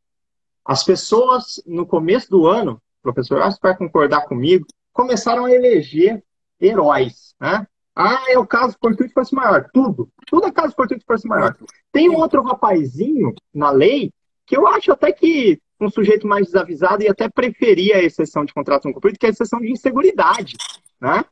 As 0.68 0.84
pessoas, 0.84 1.64
no 1.66 1.86
começo 1.86 2.30
do 2.30 2.46
ano, 2.46 2.82
professor, 3.02 3.42
acho 3.42 3.56
que 3.56 3.68
vai 3.68 3.78
concordar 3.78 4.26
comigo, 4.26 4.66
começaram 4.92 5.46
a 5.46 5.52
eleger 5.52 6.22
heróis. 6.60 7.34
Né? 7.40 7.66
Ah, 7.96 8.26
é 8.28 8.38
o 8.38 8.46
caso 8.46 8.76
fortuito 8.78 9.14
fosse 9.14 9.34
maior. 9.34 9.70
Tudo. 9.74 10.10
Tudo 10.26 10.48
é 10.48 10.52
caso 10.52 10.76
fortuito 10.76 11.06
fosse 11.08 11.26
maior. 11.26 11.56
Tem 11.90 12.10
um 12.10 12.18
outro 12.18 12.44
rapazinho 12.44 13.34
na 13.54 13.72
lei 13.72 14.12
que 14.46 14.58
eu 14.58 14.68
acho 14.68 14.92
até 14.92 15.14
que 15.14 15.58
um 15.80 15.90
sujeito 15.90 16.28
mais 16.28 16.48
desavisado 16.48 17.02
e 17.02 17.08
até 17.08 17.30
preferia 17.30 17.96
a 17.96 18.04
exceção 18.04 18.44
de 18.44 18.54
contrato 18.54 18.86
não 18.86 18.94
cumprido, 18.94 19.18
que 19.18 19.26
é 19.26 19.30
a 19.30 19.32
exceção 19.32 19.62
de 19.62 19.72
inseguridade. 19.72 20.58
Né? 21.00 21.24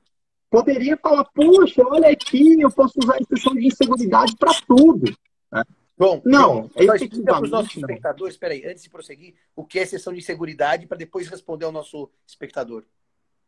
Poderia 0.50 0.95
falar, 0.95 1.26
puxa, 1.34 1.84
olha 1.86 2.10
aqui, 2.10 2.62
eu 2.62 2.71
posso 2.71 2.93
usar 3.04 3.15
a 3.15 3.19
exceção 3.19 3.54
de 3.54 3.67
inseguridade 3.67 4.36
para 4.38 4.54
tudo. 4.65 5.13
Né? 5.52 5.63
Bom, 5.97 6.21
não, 6.25 6.69
é 6.75 6.86
só 6.86 6.95
explica 6.95 7.23
para 7.23 7.43
os 7.43 7.49
nossos 7.49 7.77
espectadores, 7.77 8.34
espera 8.34 8.53
aí, 8.53 8.65
antes 8.65 8.84
de 8.84 8.89
prosseguir, 8.89 9.36
o 9.55 9.63
que 9.63 9.79
é 9.79 9.84
exceção 9.84 10.12
de 10.12 10.19
inseguridade 10.19 10.88
para 10.88 10.97
depois 10.97 11.27
responder 11.27 11.65
ao 11.65 11.71
nosso 11.71 12.10
espectador. 12.27 12.84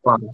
Claro. 0.02 0.30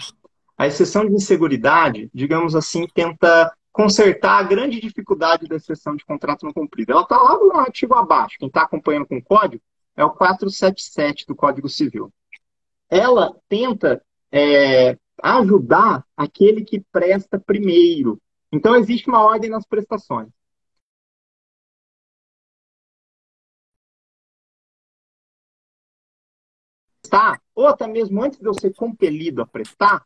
A 0.55 0.67
exceção 0.67 1.07
de 1.07 1.13
inseguridade, 1.13 2.11
digamos 2.13 2.55
assim, 2.55 2.85
tenta 2.93 3.51
consertar 3.71 4.37
a 4.37 4.43
grande 4.43 4.79
dificuldade 4.79 5.47
da 5.47 5.55
exceção 5.55 5.95
de 5.95 6.05
contrato 6.05 6.45
não 6.45 6.53
cumprido. 6.53 6.91
Ela 6.91 7.01
está 7.01 7.17
lá 7.17 7.35
no 7.35 7.57
artigo 7.57 7.95
abaixo. 7.95 8.37
Quem 8.37 8.47
está 8.47 8.61
acompanhando 8.61 9.07
com 9.07 9.17
o 9.17 9.23
código 9.23 9.63
é 9.97 10.05
o 10.05 10.11
477 10.11 11.25
do 11.25 11.35
Código 11.35 11.67
Civil. 11.67 12.13
Ela 12.87 13.35
tenta 13.49 14.03
é, 14.31 14.95
ajudar 15.23 16.05
aquele 16.15 16.63
que 16.63 16.83
presta 16.91 17.39
primeiro. 17.39 18.21
Então, 18.51 18.75
existe 18.75 19.09
uma 19.09 19.23
ordem 19.23 19.49
nas 19.49 19.65
prestações. 19.65 20.29
Prestar, 27.13 27.39
ou 27.53 27.67
até 27.67 27.87
mesmo 27.87 28.23
antes 28.23 28.39
de 28.39 28.47
eu 28.47 28.53
ser 28.55 28.73
compelido 28.73 29.41
a 29.41 29.45
prestar, 29.45 30.03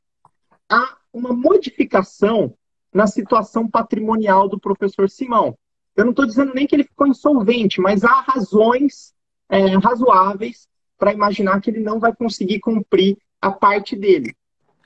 há 0.70 0.98
uma 1.14 1.34
modificação 1.34 2.54
na 2.94 3.08
situação 3.08 3.68
patrimonial 3.68 4.50
do 4.50 4.60
professor 4.60 5.10
Simão. 5.10 5.58
Eu 5.96 6.04
não 6.04 6.12
estou 6.12 6.26
dizendo 6.26 6.54
nem 6.54 6.68
que 6.68 6.76
ele 6.76 6.84
ficou 6.84 7.08
insolvente, 7.08 7.80
mas 7.80 8.04
há 8.04 8.22
razões 8.22 9.14
é, 9.50 9.78
razoáveis 9.78 10.68
para 10.98 11.14
imaginar 11.14 11.62
que 11.62 11.70
ele 11.70 11.80
não 11.80 12.00
vai 12.00 12.14
conseguir 12.14 12.60
cumprir 12.60 13.18
a 13.42 13.52
parte 13.52 13.96
dele. 13.96 14.36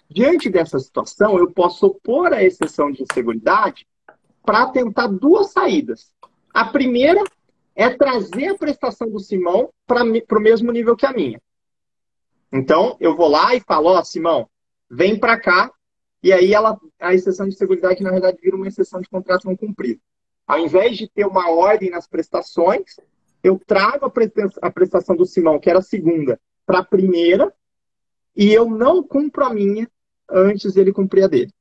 Diante 0.10 0.50
dessa 0.50 0.78
situação, 0.78 1.38
eu 1.40 1.52
posso 1.52 1.88
opor 1.88 2.34
a 2.34 2.44
exceção 2.44 2.92
de 2.92 3.02
inseguridade 3.02 3.88
para 4.46 4.68
tentar 4.68 5.08
duas 5.08 5.52
saídas. 5.52 6.12
A 6.54 6.66
primeira 6.66 7.24
é 7.76 7.90
trazer 7.90 8.50
a 8.50 8.58
prestação 8.58 9.10
do 9.10 9.20
Simão 9.20 9.70
para 9.88 10.04
o 10.04 10.42
mesmo 10.42 10.72
nível 10.72 10.96
que 10.96 11.06
a 11.06 11.14
minha. 11.14 11.42
Então, 12.52 12.98
eu 13.00 13.16
vou 13.16 13.30
lá 13.30 13.56
e 13.56 13.62
falo, 13.62 13.90
ó, 13.90 14.00
oh, 14.00 14.04
Simão, 14.04 14.50
vem 14.90 15.18
para 15.18 15.40
cá, 15.40 15.72
e 16.22 16.34
aí 16.34 16.54
ela, 16.54 16.80
a 17.00 17.14
exceção 17.14 17.48
de 17.48 17.56
seguridade, 17.56 18.04
na 18.04 18.12
verdade, 18.12 18.40
vira 18.42 18.56
uma 18.56 18.68
exceção 18.68 19.02
de 19.02 19.10
contrato 19.10 19.46
não 19.46 19.56
cumprido. 19.56 20.02
Ao 20.46 20.60
invés 20.60 20.98
de 20.98 21.08
ter 21.08 21.26
uma 21.26 21.50
ordem 21.50 21.90
nas 21.90 22.08
prestações, 22.08 22.98
eu 23.44 23.60
trago 23.66 24.12
a 24.62 24.72
prestação 24.72 25.16
do 25.16 25.26
Simão, 25.26 25.60
que 25.60 25.70
era 25.70 25.80
a 25.80 25.84
segunda, 25.84 26.40
para 26.66 26.80
a 26.80 26.86
primeira, 26.86 27.54
e 28.36 28.54
eu 28.54 28.70
não 28.70 29.02
cumpro 29.02 29.46
a 29.46 29.54
minha 29.54 29.90
antes 30.30 30.74
dele 30.74 30.92
cumprir 30.92 31.24
a 31.24 31.28
dele. 31.28 31.52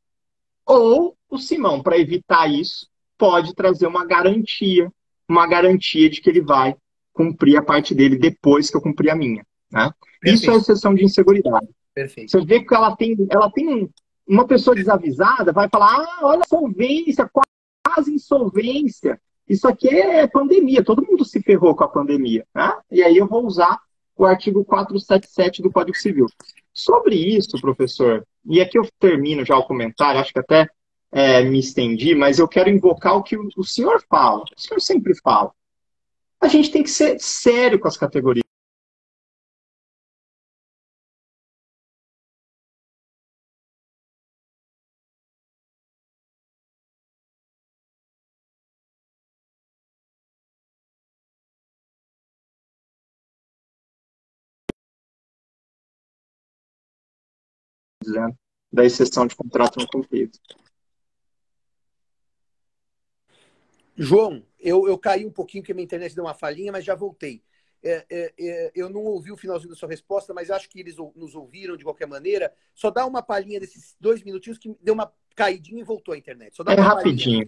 Ou 0.67 1.17
o 1.29 1.39
Simão, 1.39 1.83
para 1.83 1.99
evitar 1.99 2.49
isso, 2.49 2.89
pode 3.17 3.55
trazer 3.55 3.87
uma 3.87 4.05
garantia, 4.05 4.93
uma 5.29 5.47
garantia 5.47 6.11
de 6.11 6.21
que 6.21 6.29
ele 6.29 6.41
vai 6.41 6.77
cumprir 7.13 7.57
a 7.57 7.63
parte 7.63 7.95
dele 7.95 8.17
depois 8.17 8.71
que 8.71 8.77
eu 8.77 8.81
cumprir 8.81 9.11
a 9.11 9.17
minha. 9.17 9.45
Né? 9.73 9.91
Isso 10.25 10.51
é 10.51 10.57
exceção 10.57 10.95
de 10.95 11.05
inseguridade. 11.05 11.69
Perfeito. 11.95 12.31
Você 12.31 12.45
vê 12.45 12.61
que 12.61 12.75
ela 12.75 12.95
tem, 12.97 13.17
ela 13.31 13.51
tem 13.51 13.91
uma 14.27 14.47
pessoa 14.47 14.75
desavisada, 14.75 15.53
vai 15.53 15.69
falar: 15.69 15.97
ah, 15.97 16.19
olha, 16.23 16.43
solvência, 16.49 17.29
quase 17.85 18.13
insolvência. 18.13 19.21
Isso 19.49 19.67
aqui 19.67 19.89
é 19.89 20.27
pandemia, 20.29 20.85
todo 20.85 21.05
mundo 21.05 21.25
se 21.25 21.43
ferrou 21.43 21.75
com 21.75 21.83
a 21.83 21.89
pandemia. 21.89 22.47
Né? 22.55 22.73
E 22.91 23.03
aí 23.03 23.17
eu 23.17 23.27
vou 23.27 23.45
usar 23.45 23.79
o 24.17 24.25
artigo 24.25 24.65
477 24.65 25.63
do 25.63 25.73
Código 25.73 25.97
Civil. 25.97 26.27
Sobre 26.73 27.17
isso, 27.17 27.61
professor, 27.61 28.25
e 28.45 28.61
aqui 28.61 28.79
eu 28.79 28.87
termino 28.99 29.45
já 29.45 29.57
o 29.57 29.65
comentário, 29.65 30.21
acho 30.21 30.33
que 30.33 30.39
até 30.39 30.69
é, 31.11 31.43
me 31.43 31.59
estendi, 31.59 32.15
mas 32.15 32.39
eu 32.39 32.47
quero 32.47 32.71
invocar 32.71 33.17
o 33.17 33.23
que 33.23 33.37
o 33.37 33.65
senhor 33.65 34.01
fala, 34.09 34.45
o 34.57 34.61
senhor 34.61 34.81
sempre 34.81 35.15
fala. 35.21 35.51
A 36.41 36.47
gente 36.47 36.71
tem 36.71 36.83
que 36.83 36.91
ser 36.91 37.19
sério 37.19 37.79
com 37.79 37.89
as 37.89 37.97
categorias. 37.97 38.45
Dizendo, 58.13 58.35
da 58.73 58.85
exceção 58.85 59.27
de 59.27 59.35
contrato 59.35 59.79
não 59.79 59.87
cumprido. 59.87 60.33
João, 63.97 64.43
eu, 64.59 64.89
eu 64.89 64.97
caí 64.97 65.27
um 65.27 65.31
pouquinho 65.31 65.63
porque 65.63 65.75
minha 65.75 65.85
internet 65.85 66.15
deu 66.15 66.25
uma 66.25 66.35
falhinha, 66.35 66.73
mas 66.73 66.85
já 66.85 66.95
voltei. 66.95 67.43
É, 67.83 68.05
é, 68.11 68.33
é, 68.39 68.73
eu 68.75 68.91
não 68.91 69.03
ouvi 69.03 69.33
o 69.33 69.37
finalzinho 69.37 69.71
da 69.71 69.77
sua 69.77 69.89
resposta, 69.89 70.35
mas 70.35 70.51
acho 70.51 70.69
que 70.69 70.81
eles 70.81 70.97
nos 71.17 71.35
ouviram 71.35 71.77
de 71.77 71.85
qualquer 71.85 72.07
maneira. 72.07 72.53
Só 72.75 72.91
dá 72.91 73.07
uma 73.07 73.23
palhinha 73.23 73.61
desses 73.61 73.97
dois 74.01 74.23
minutinhos 74.23 74.59
que 74.59 74.75
deu 74.83 74.95
uma 74.95 75.11
caidinha 75.35 75.81
e 75.81 75.85
voltou 75.85 76.15
a 76.15 76.19
internet. 76.19 76.57
Só 76.57 76.63
dá 76.63 76.73
é 76.73 76.81
rapidinho. 76.81 77.47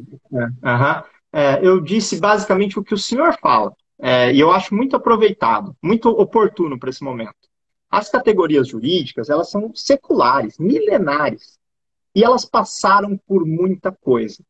É, 1.32 1.66
eu 1.66 1.80
disse 1.80 2.20
basicamente 2.20 2.78
o 2.78 2.84
que 2.84 2.94
o 2.94 2.98
senhor 2.98 3.36
fala. 3.40 3.74
É, 3.98 4.32
e 4.32 4.40
eu 4.40 4.50
acho 4.50 4.74
muito 4.74 4.96
aproveitado, 4.96 5.76
muito 5.82 6.08
oportuno 6.08 6.78
para 6.78 6.90
esse 6.90 7.04
momento. 7.04 7.51
As 7.92 8.08
categorias 8.08 8.68
jurídicas, 8.68 9.28
elas 9.28 9.50
são 9.50 9.70
seculares, 9.74 10.58
milenares. 10.58 11.58
E 12.14 12.24
elas 12.24 12.46
passaram 12.46 13.18
por 13.18 13.44
muita 13.44 13.92
coisa. 13.92 14.42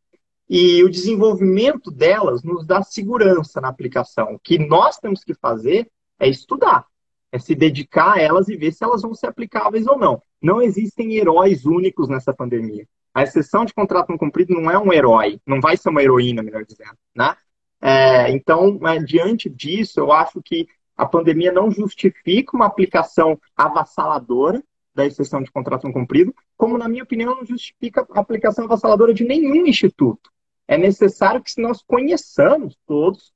E 0.48 0.84
o 0.84 0.88
desenvolvimento 0.88 1.90
delas 1.90 2.44
nos 2.44 2.64
dá 2.64 2.84
segurança 2.84 3.60
na 3.60 3.66
aplicação. 3.66 4.34
O 4.34 4.38
que 4.38 4.58
nós 4.58 4.96
temos 4.98 5.24
que 5.24 5.34
fazer 5.34 5.90
é 6.20 6.28
estudar, 6.28 6.86
é 7.32 7.38
se 7.40 7.52
dedicar 7.56 8.12
a 8.12 8.20
elas 8.20 8.48
e 8.48 8.56
ver 8.56 8.72
se 8.72 8.84
elas 8.84 9.02
vão 9.02 9.12
ser 9.12 9.26
aplicáveis 9.26 9.88
ou 9.88 9.98
não. 9.98 10.22
Não 10.40 10.62
existem 10.62 11.16
heróis 11.16 11.64
únicos 11.64 12.08
nessa 12.08 12.32
pandemia. 12.32 12.86
A 13.12 13.24
exceção 13.24 13.64
de 13.64 13.74
contrato 13.74 14.10
não 14.10 14.18
cumprido 14.18 14.54
não 14.54 14.70
é 14.70 14.78
um 14.78 14.92
herói, 14.92 15.40
não 15.44 15.60
vai 15.60 15.76
ser 15.76 15.88
uma 15.88 16.02
heroína, 16.02 16.44
melhor 16.44 16.64
dizendo. 16.64 16.96
Né? 17.12 17.34
É, 17.80 18.30
então, 18.30 18.78
é, 18.86 19.00
diante 19.00 19.50
disso, 19.50 19.98
eu 19.98 20.12
acho 20.12 20.40
que 20.40 20.68
a 20.96 21.06
pandemia 21.06 21.52
não 21.52 21.70
justifica 21.70 22.56
uma 22.56 22.66
aplicação 22.66 23.38
avassaladora 23.56 24.62
da 24.94 25.06
exceção 25.06 25.42
de 25.42 25.50
contrato 25.50 25.84
não 25.84 25.92
cumprido, 25.92 26.34
como, 26.56 26.76
na 26.76 26.88
minha 26.88 27.02
opinião, 27.02 27.34
não 27.34 27.46
justifica 27.46 28.06
a 28.10 28.20
aplicação 28.20 28.64
avassaladora 28.64 29.14
de 29.14 29.24
nenhum 29.24 29.66
instituto. 29.66 30.30
É 30.68 30.76
necessário 30.76 31.42
que 31.42 31.60
nós 31.60 31.82
conheçamos 31.82 32.76
todos 32.86 33.32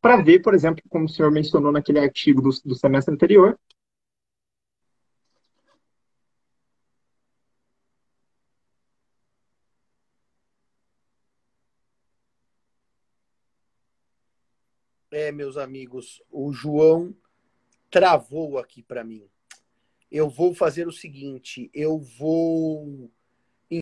para 0.00 0.22
ver, 0.22 0.40
por 0.40 0.54
exemplo, 0.54 0.82
como 0.88 1.04
o 1.04 1.08
senhor 1.08 1.30
mencionou 1.30 1.72
naquele 1.72 1.98
artigo 1.98 2.40
do, 2.40 2.50
do 2.64 2.74
semestre 2.74 3.14
anterior, 3.14 3.58
É, 15.10 15.32
meus 15.32 15.56
amigos, 15.56 16.22
o 16.30 16.52
João 16.52 17.14
travou 17.90 18.58
aqui 18.58 18.82
para 18.82 19.02
mim. 19.02 19.28
Eu 20.10 20.28
vou 20.28 20.54
fazer 20.54 20.86
o 20.86 20.92
seguinte, 20.92 21.68
eu 21.74 21.98
vou 21.98 23.10